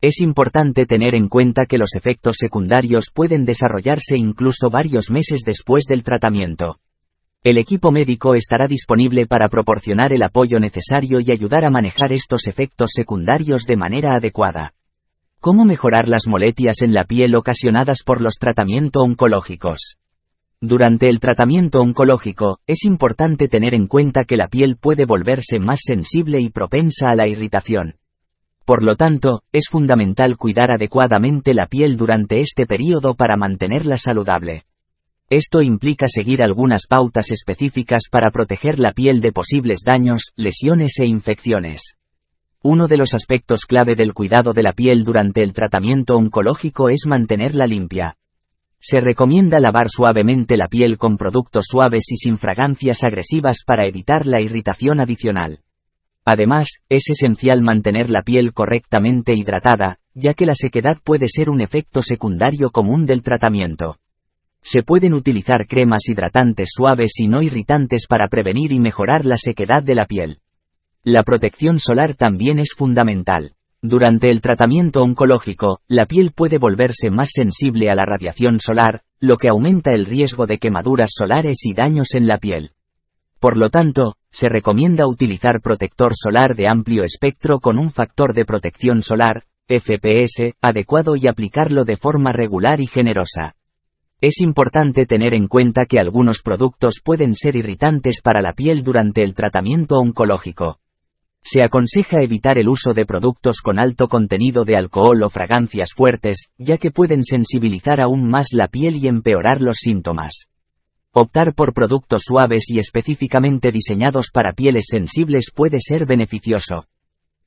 Es 0.02 0.20
importante 0.20 0.84
tener 0.84 1.14
en 1.14 1.28
cuenta 1.28 1.64
que 1.64 1.78
los 1.78 1.94
efectos 1.94 2.36
secundarios 2.38 3.06
pueden 3.10 3.46
desarrollarse 3.46 4.18
incluso 4.18 4.68
varios 4.68 5.10
meses 5.10 5.40
después 5.46 5.86
del 5.86 6.02
tratamiento. 6.02 6.78
El 7.42 7.56
equipo 7.56 7.90
médico 7.90 8.34
estará 8.34 8.68
disponible 8.68 9.26
para 9.26 9.48
proporcionar 9.48 10.12
el 10.12 10.22
apoyo 10.22 10.60
necesario 10.60 11.20
y 11.20 11.30
ayudar 11.30 11.64
a 11.64 11.70
manejar 11.70 12.12
estos 12.12 12.46
efectos 12.48 12.90
secundarios 12.92 13.62
de 13.62 13.78
manera 13.78 14.14
adecuada. 14.14 14.74
¿Cómo 15.40 15.64
mejorar 15.64 16.08
las 16.08 16.26
molestias 16.26 16.82
en 16.82 16.92
la 16.92 17.04
piel 17.04 17.36
ocasionadas 17.36 18.02
por 18.04 18.20
los 18.20 18.38
tratamientos 18.40 19.04
oncológicos? 19.04 19.96
Durante 20.60 21.08
el 21.08 21.20
tratamiento 21.20 21.80
oncológico, 21.80 22.58
es 22.66 22.82
importante 22.82 23.46
tener 23.46 23.72
en 23.72 23.86
cuenta 23.86 24.24
que 24.24 24.36
la 24.36 24.48
piel 24.48 24.76
puede 24.76 25.04
volverse 25.04 25.60
más 25.60 25.78
sensible 25.84 26.40
y 26.40 26.50
propensa 26.50 27.10
a 27.10 27.14
la 27.14 27.28
irritación. 27.28 27.98
Por 28.64 28.82
lo 28.82 28.96
tanto, 28.96 29.42
es 29.52 29.68
fundamental 29.70 30.36
cuidar 30.36 30.72
adecuadamente 30.72 31.54
la 31.54 31.66
piel 31.66 31.96
durante 31.96 32.40
este 32.40 32.66
periodo 32.66 33.14
para 33.14 33.36
mantenerla 33.36 33.96
saludable. 33.96 34.64
Esto 35.30 35.62
implica 35.62 36.08
seguir 36.08 36.42
algunas 36.42 36.88
pautas 36.88 37.30
específicas 37.30 38.08
para 38.10 38.32
proteger 38.32 38.80
la 38.80 38.90
piel 38.90 39.20
de 39.20 39.30
posibles 39.30 39.82
daños, 39.86 40.32
lesiones 40.34 40.98
e 40.98 41.06
infecciones. 41.06 41.97
Uno 42.62 42.88
de 42.88 42.96
los 42.96 43.14
aspectos 43.14 43.66
clave 43.66 43.94
del 43.94 44.12
cuidado 44.12 44.52
de 44.52 44.64
la 44.64 44.72
piel 44.72 45.04
durante 45.04 45.44
el 45.44 45.52
tratamiento 45.52 46.16
oncológico 46.16 46.88
es 46.88 47.06
mantenerla 47.06 47.68
limpia. 47.68 48.16
Se 48.80 49.00
recomienda 49.00 49.60
lavar 49.60 49.88
suavemente 49.88 50.56
la 50.56 50.66
piel 50.66 50.98
con 50.98 51.16
productos 51.16 51.66
suaves 51.68 52.10
y 52.10 52.16
sin 52.16 52.36
fragancias 52.36 53.04
agresivas 53.04 53.62
para 53.64 53.86
evitar 53.86 54.26
la 54.26 54.40
irritación 54.40 54.98
adicional. 54.98 55.60
Además, 56.24 56.80
es 56.88 57.08
esencial 57.08 57.62
mantener 57.62 58.10
la 58.10 58.22
piel 58.22 58.52
correctamente 58.52 59.34
hidratada, 59.34 60.00
ya 60.14 60.34
que 60.34 60.44
la 60.44 60.56
sequedad 60.56 60.98
puede 61.02 61.28
ser 61.28 61.50
un 61.50 61.60
efecto 61.60 62.02
secundario 62.02 62.70
común 62.70 63.06
del 63.06 63.22
tratamiento. 63.22 63.98
Se 64.62 64.82
pueden 64.82 65.14
utilizar 65.14 65.68
cremas 65.68 66.08
hidratantes 66.08 66.70
suaves 66.72 67.12
y 67.20 67.28
no 67.28 67.40
irritantes 67.40 68.08
para 68.08 68.26
prevenir 68.26 68.72
y 68.72 68.80
mejorar 68.80 69.24
la 69.24 69.36
sequedad 69.36 69.84
de 69.84 69.94
la 69.94 70.06
piel. 70.06 70.40
La 71.04 71.22
protección 71.22 71.78
solar 71.78 72.14
también 72.14 72.58
es 72.58 72.70
fundamental. 72.76 73.52
Durante 73.80 74.30
el 74.30 74.40
tratamiento 74.40 75.02
oncológico, 75.02 75.80
la 75.86 76.06
piel 76.06 76.32
puede 76.32 76.58
volverse 76.58 77.10
más 77.10 77.30
sensible 77.32 77.88
a 77.88 77.94
la 77.94 78.04
radiación 78.04 78.58
solar, 78.58 79.02
lo 79.20 79.36
que 79.36 79.48
aumenta 79.48 79.92
el 79.92 80.06
riesgo 80.06 80.46
de 80.46 80.58
quemaduras 80.58 81.10
solares 81.14 81.58
y 81.64 81.74
daños 81.74 82.14
en 82.14 82.26
la 82.26 82.38
piel. 82.38 82.72
Por 83.38 83.56
lo 83.56 83.70
tanto, 83.70 84.16
se 84.32 84.48
recomienda 84.48 85.06
utilizar 85.06 85.60
protector 85.62 86.12
solar 86.16 86.56
de 86.56 86.66
amplio 86.66 87.04
espectro 87.04 87.60
con 87.60 87.78
un 87.78 87.92
factor 87.92 88.34
de 88.34 88.44
protección 88.44 89.02
solar, 89.02 89.44
FPS, 89.68 90.54
adecuado 90.60 91.14
y 91.14 91.28
aplicarlo 91.28 91.84
de 91.84 91.96
forma 91.96 92.32
regular 92.32 92.80
y 92.80 92.88
generosa. 92.88 93.54
Es 94.20 94.40
importante 94.40 95.06
tener 95.06 95.34
en 95.34 95.46
cuenta 95.46 95.86
que 95.86 96.00
algunos 96.00 96.42
productos 96.42 97.00
pueden 97.04 97.36
ser 97.36 97.54
irritantes 97.54 98.20
para 98.20 98.42
la 98.42 98.54
piel 98.54 98.82
durante 98.82 99.22
el 99.22 99.34
tratamiento 99.34 99.98
oncológico. 99.98 100.80
Se 101.42 101.62
aconseja 101.62 102.20
evitar 102.20 102.58
el 102.58 102.68
uso 102.68 102.94
de 102.94 103.06
productos 103.06 103.60
con 103.62 103.78
alto 103.78 104.08
contenido 104.08 104.64
de 104.64 104.74
alcohol 104.76 105.22
o 105.22 105.30
fragancias 105.30 105.90
fuertes, 105.94 106.50
ya 106.58 106.76
que 106.76 106.90
pueden 106.90 107.24
sensibilizar 107.24 108.00
aún 108.00 108.28
más 108.28 108.48
la 108.52 108.68
piel 108.68 108.96
y 108.96 109.08
empeorar 109.08 109.62
los 109.62 109.76
síntomas. 109.78 110.50
Optar 111.12 111.54
por 111.54 111.72
productos 111.72 112.22
suaves 112.26 112.68
y 112.68 112.78
específicamente 112.78 113.72
diseñados 113.72 114.28
para 114.30 114.52
pieles 114.52 114.86
sensibles 114.90 115.50
puede 115.54 115.78
ser 115.80 116.06
beneficioso. 116.06 116.86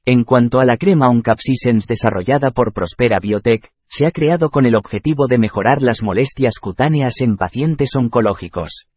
En 0.04 0.24
cuanto 0.24 0.60
a 0.60 0.66
la 0.66 0.78
crema 0.78 1.10
Oncapsisens 1.10 1.86
desarrollada 1.86 2.50
por 2.50 2.74
Prospera 2.74 3.20
Biotech, 3.20 3.72
se 3.88 4.08
ha 4.08 4.12
creado 4.12 4.50
con 4.50 4.66
el 4.66 4.76
objetivo 4.76 5.28
de 5.28 5.38
mejorar 5.38 5.84
las 5.84 6.02
molestias 6.02 6.56
cutáneas 6.60 7.22
en 7.22 7.38
pacientes 7.38 7.96
oncológicos. 7.96 8.88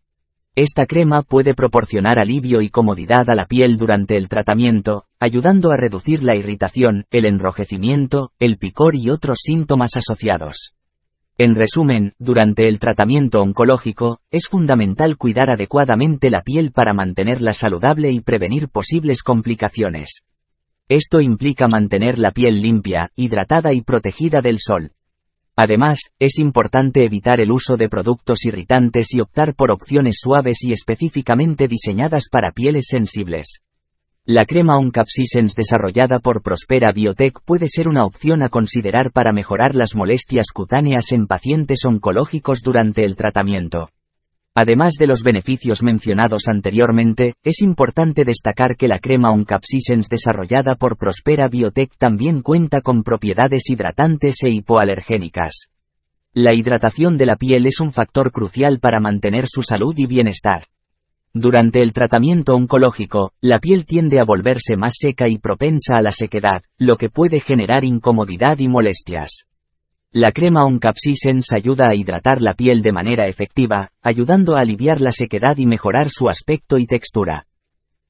Esta 0.56 0.86
crema 0.86 1.22
puede 1.22 1.52
proporcionar 1.52 2.20
alivio 2.20 2.60
y 2.60 2.70
comodidad 2.70 3.28
a 3.28 3.34
la 3.34 3.46
piel 3.46 3.76
durante 3.76 4.16
el 4.16 4.28
tratamiento, 4.28 5.06
ayudando 5.18 5.72
a 5.72 5.76
reducir 5.76 6.22
la 6.22 6.36
irritación, 6.36 7.06
el 7.10 7.24
enrojecimiento, 7.24 8.30
el 8.38 8.56
picor 8.56 8.94
y 8.94 9.10
otros 9.10 9.38
síntomas 9.42 9.96
asociados. 9.96 10.74
En 11.38 11.56
resumen, 11.56 12.12
durante 12.20 12.68
el 12.68 12.78
tratamiento 12.78 13.42
oncológico, 13.42 14.20
es 14.30 14.46
fundamental 14.48 15.16
cuidar 15.16 15.50
adecuadamente 15.50 16.30
la 16.30 16.42
piel 16.42 16.70
para 16.70 16.94
mantenerla 16.94 17.52
saludable 17.52 18.12
y 18.12 18.20
prevenir 18.20 18.68
posibles 18.68 19.24
complicaciones. 19.24 20.22
Esto 20.88 21.20
implica 21.20 21.66
mantener 21.66 22.20
la 22.20 22.30
piel 22.30 22.62
limpia, 22.62 23.10
hidratada 23.16 23.72
y 23.72 23.80
protegida 23.80 24.40
del 24.40 24.58
sol. 24.60 24.92
Además, 25.56 26.00
es 26.18 26.38
importante 26.38 27.04
evitar 27.04 27.40
el 27.40 27.52
uso 27.52 27.76
de 27.76 27.88
productos 27.88 28.44
irritantes 28.44 29.14
y 29.14 29.20
optar 29.20 29.54
por 29.54 29.70
opciones 29.70 30.16
suaves 30.20 30.62
y 30.62 30.72
específicamente 30.72 31.68
diseñadas 31.68 32.24
para 32.30 32.50
pieles 32.50 32.86
sensibles. 32.88 33.62
La 34.26 34.46
crema 34.46 34.78
Oncapsisens 34.78 35.54
desarrollada 35.54 36.18
por 36.18 36.42
Prospera 36.42 36.92
Biotech 36.92 37.40
puede 37.44 37.68
ser 37.68 37.88
una 37.88 38.04
opción 38.04 38.42
a 38.42 38.48
considerar 38.48 39.12
para 39.12 39.32
mejorar 39.32 39.74
las 39.74 39.94
molestias 39.94 40.46
cutáneas 40.52 41.12
en 41.12 41.26
pacientes 41.26 41.84
oncológicos 41.84 42.60
durante 42.62 43.04
el 43.04 43.16
tratamiento. 43.16 43.90
Además 44.56 44.94
de 45.00 45.08
los 45.08 45.24
beneficios 45.24 45.82
mencionados 45.82 46.46
anteriormente, 46.46 47.34
es 47.42 47.60
importante 47.60 48.24
destacar 48.24 48.76
que 48.76 48.86
la 48.86 49.00
crema 49.00 49.32
Oncapsisens 49.32 50.08
desarrollada 50.08 50.76
por 50.76 50.96
Prospera 50.96 51.48
Biotech 51.48 51.90
también 51.98 52.40
cuenta 52.40 52.80
con 52.80 53.02
propiedades 53.02 53.68
hidratantes 53.68 54.36
e 54.44 54.50
hipoalergénicas. 54.50 55.70
La 56.32 56.54
hidratación 56.54 57.16
de 57.16 57.26
la 57.26 57.34
piel 57.34 57.66
es 57.66 57.80
un 57.80 57.92
factor 57.92 58.30
crucial 58.30 58.78
para 58.78 59.00
mantener 59.00 59.46
su 59.48 59.62
salud 59.62 59.94
y 59.98 60.06
bienestar. 60.06 60.66
Durante 61.32 61.82
el 61.82 61.92
tratamiento 61.92 62.54
oncológico, 62.54 63.32
la 63.40 63.58
piel 63.58 63.86
tiende 63.86 64.20
a 64.20 64.24
volverse 64.24 64.76
más 64.76 64.94
seca 64.96 65.26
y 65.26 65.38
propensa 65.38 65.96
a 65.96 66.02
la 66.02 66.12
sequedad, 66.12 66.62
lo 66.78 66.96
que 66.96 67.10
puede 67.10 67.40
generar 67.40 67.84
incomodidad 67.84 68.60
y 68.60 68.68
molestias. 68.68 69.48
La 70.16 70.30
crema 70.30 70.64
Oncapsisens 70.64 71.50
ayuda 71.50 71.88
a 71.88 71.96
hidratar 71.96 72.40
la 72.40 72.54
piel 72.54 72.82
de 72.82 72.92
manera 72.92 73.28
efectiva, 73.28 73.88
ayudando 74.00 74.54
a 74.54 74.60
aliviar 74.60 75.00
la 75.00 75.10
sequedad 75.10 75.56
y 75.56 75.66
mejorar 75.66 76.08
su 76.08 76.28
aspecto 76.28 76.78
y 76.78 76.86
textura. 76.86 77.48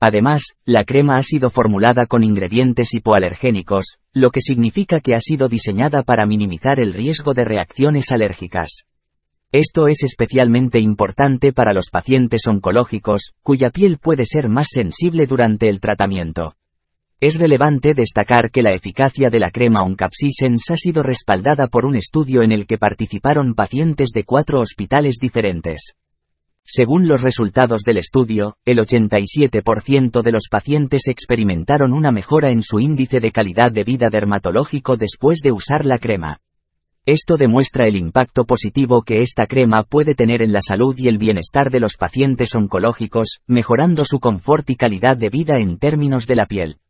Además, 0.00 0.42
la 0.66 0.84
crema 0.84 1.16
ha 1.16 1.22
sido 1.22 1.48
formulada 1.48 2.04
con 2.04 2.22
ingredientes 2.22 2.92
hipoalergénicos, 2.92 3.96
lo 4.12 4.28
que 4.32 4.42
significa 4.42 5.00
que 5.00 5.14
ha 5.14 5.18
sido 5.18 5.48
diseñada 5.48 6.02
para 6.02 6.26
minimizar 6.26 6.78
el 6.78 6.92
riesgo 6.92 7.32
de 7.32 7.46
reacciones 7.46 8.12
alérgicas. 8.12 8.84
Esto 9.50 9.88
es 9.88 10.02
especialmente 10.02 10.80
importante 10.80 11.54
para 11.54 11.72
los 11.72 11.88
pacientes 11.90 12.46
oncológicos, 12.46 13.32
cuya 13.42 13.70
piel 13.70 13.96
puede 13.96 14.26
ser 14.26 14.50
más 14.50 14.66
sensible 14.70 15.26
durante 15.26 15.70
el 15.70 15.80
tratamiento. 15.80 16.54
Es 17.26 17.36
relevante 17.36 17.94
destacar 17.94 18.50
que 18.50 18.60
la 18.60 18.74
eficacia 18.74 19.30
de 19.30 19.40
la 19.40 19.50
crema 19.50 19.80
Oncapsisens 19.80 20.70
ha 20.70 20.76
sido 20.76 21.02
respaldada 21.02 21.68
por 21.68 21.86
un 21.86 21.96
estudio 21.96 22.42
en 22.42 22.52
el 22.52 22.66
que 22.66 22.76
participaron 22.76 23.54
pacientes 23.54 24.10
de 24.10 24.24
cuatro 24.24 24.60
hospitales 24.60 25.14
diferentes. 25.22 25.94
Según 26.64 27.08
los 27.08 27.22
resultados 27.22 27.80
del 27.80 27.96
estudio, 27.96 28.58
el 28.66 28.76
87% 28.76 30.20
de 30.20 30.32
los 30.32 30.48
pacientes 30.50 31.08
experimentaron 31.08 31.94
una 31.94 32.12
mejora 32.12 32.50
en 32.50 32.60
su 32.60 32.78
índice 32.78 33.20
de 33.20 33.32
calidad 33.32 33.72
de 33.72 33.84
vida 33.84 34.10
dermatológico 34.10 34.98
después 34.98 35.38
de 35.42 35.52
usar 35.52 35.86
la 35.86 35.96
crema. 35.96 36.40
Esto 37.06 37.38
demuestra 37.38 37.86
el 37.86 37.96
impacto 37.96 38.44
positivo 38.44 39.00
que 39.00 39.22
esta 39.22 39.46
crema 39.46 39.84
puede 39.84 40.14
tener 40.14 40.42
en 40.42 40.52
la 40.52 40.60
salud 40.60 40.94
y 40.98 41.08
el 41.08 41.16
bienestar 41.16 41.70
de 41.70 41.80
los 41.80 41.96
pacientes 41.96 42.54
oncológicos, 42.54 43.40
mejorando 43.46 44.04
su 44.04 44.20
confort 44.20 44.68
y 44.68 44.76
calidad 44.76 45.16
de 45.16 45.30
vida 45.30 45.56
en 45.56 45.78
términos 45.78 46.26
de 46.26 46.36
la 46.36 46.44
piel. 46.44 46.80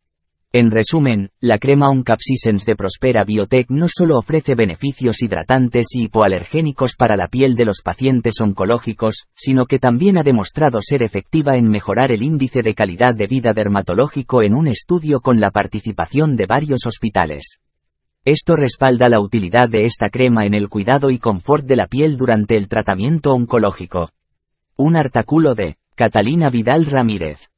En 0.57 0.71
resumen, 0.71 1.31
la 1.40 1.59
crema 1.59 1.88
Oncapsisens 1.88 2.64
de 2.64 2.77
Prospera 2.77 3.25
Biotech 3.25 3.67
no 3.71 3.88
solo 3.88 4.17
ofrece 4.17 4.55
beneficios 4.55 5.21
hidratantes 5.21 5.88
y 5.97 6.05
hipoalergénicos 6.05 6.95
para 6.95 7.17
la 7.17 7.27
piel 7.27 7.57
de 7.57 7.64
los 7.64 7.81
pacientes 7.83 8.40
oncológicos, 8.40 9.25
sino 9.35 9.67
que 9.67 9.81
también 9.81 10.17
ha 10.17 10.23
demostrado 10.23 10.79
ser 10.81 11.03
efectiva 11.03 11.57
en 11.57 11.69
mejorar 11.69 12.12
el 12.12 12.23
índice 12.23 12.62
de 12.62 12.77
calidad 12.77 13.17
de 13.17 13.27
vida 13.27 13.53
dermatológico 13.53 14.45
en 14.45 14.55
un 14.55 14.69
estudio 14.69 15.19
con 15.19 15.40
la 15.40 15.51
participación 15.51 16.37
de 16.37 16.47
varios 16.47 16.87
hospitales. 16.87 17.59
Esto 18.25 18.55
respalda 18.55 19.09
la 19.09 19.19
utilidad 19.19 19.69
de 19.69 19.87
esta 19.87 20.09
crema 20.09 20.47
en 20.47 20.55
el 20.55 20.69
cuidado 20.69 21.11
y 21.11 21.19
confort 21.19 21.67
de 21.67 21.75
la 21.75 21.88
piel 21.88 22.17
durante 22.17 22.57
el 22.57 22.69
tratamiento 22.69 23.33
oncológico. 23.33 24.11
Un 24.77 24.95
artículo 24.95 25.57
de 25.57 25.79
Catalina 25.97 26.49
Vidal 26.49 26.87
Ramírez. 26.87 27.51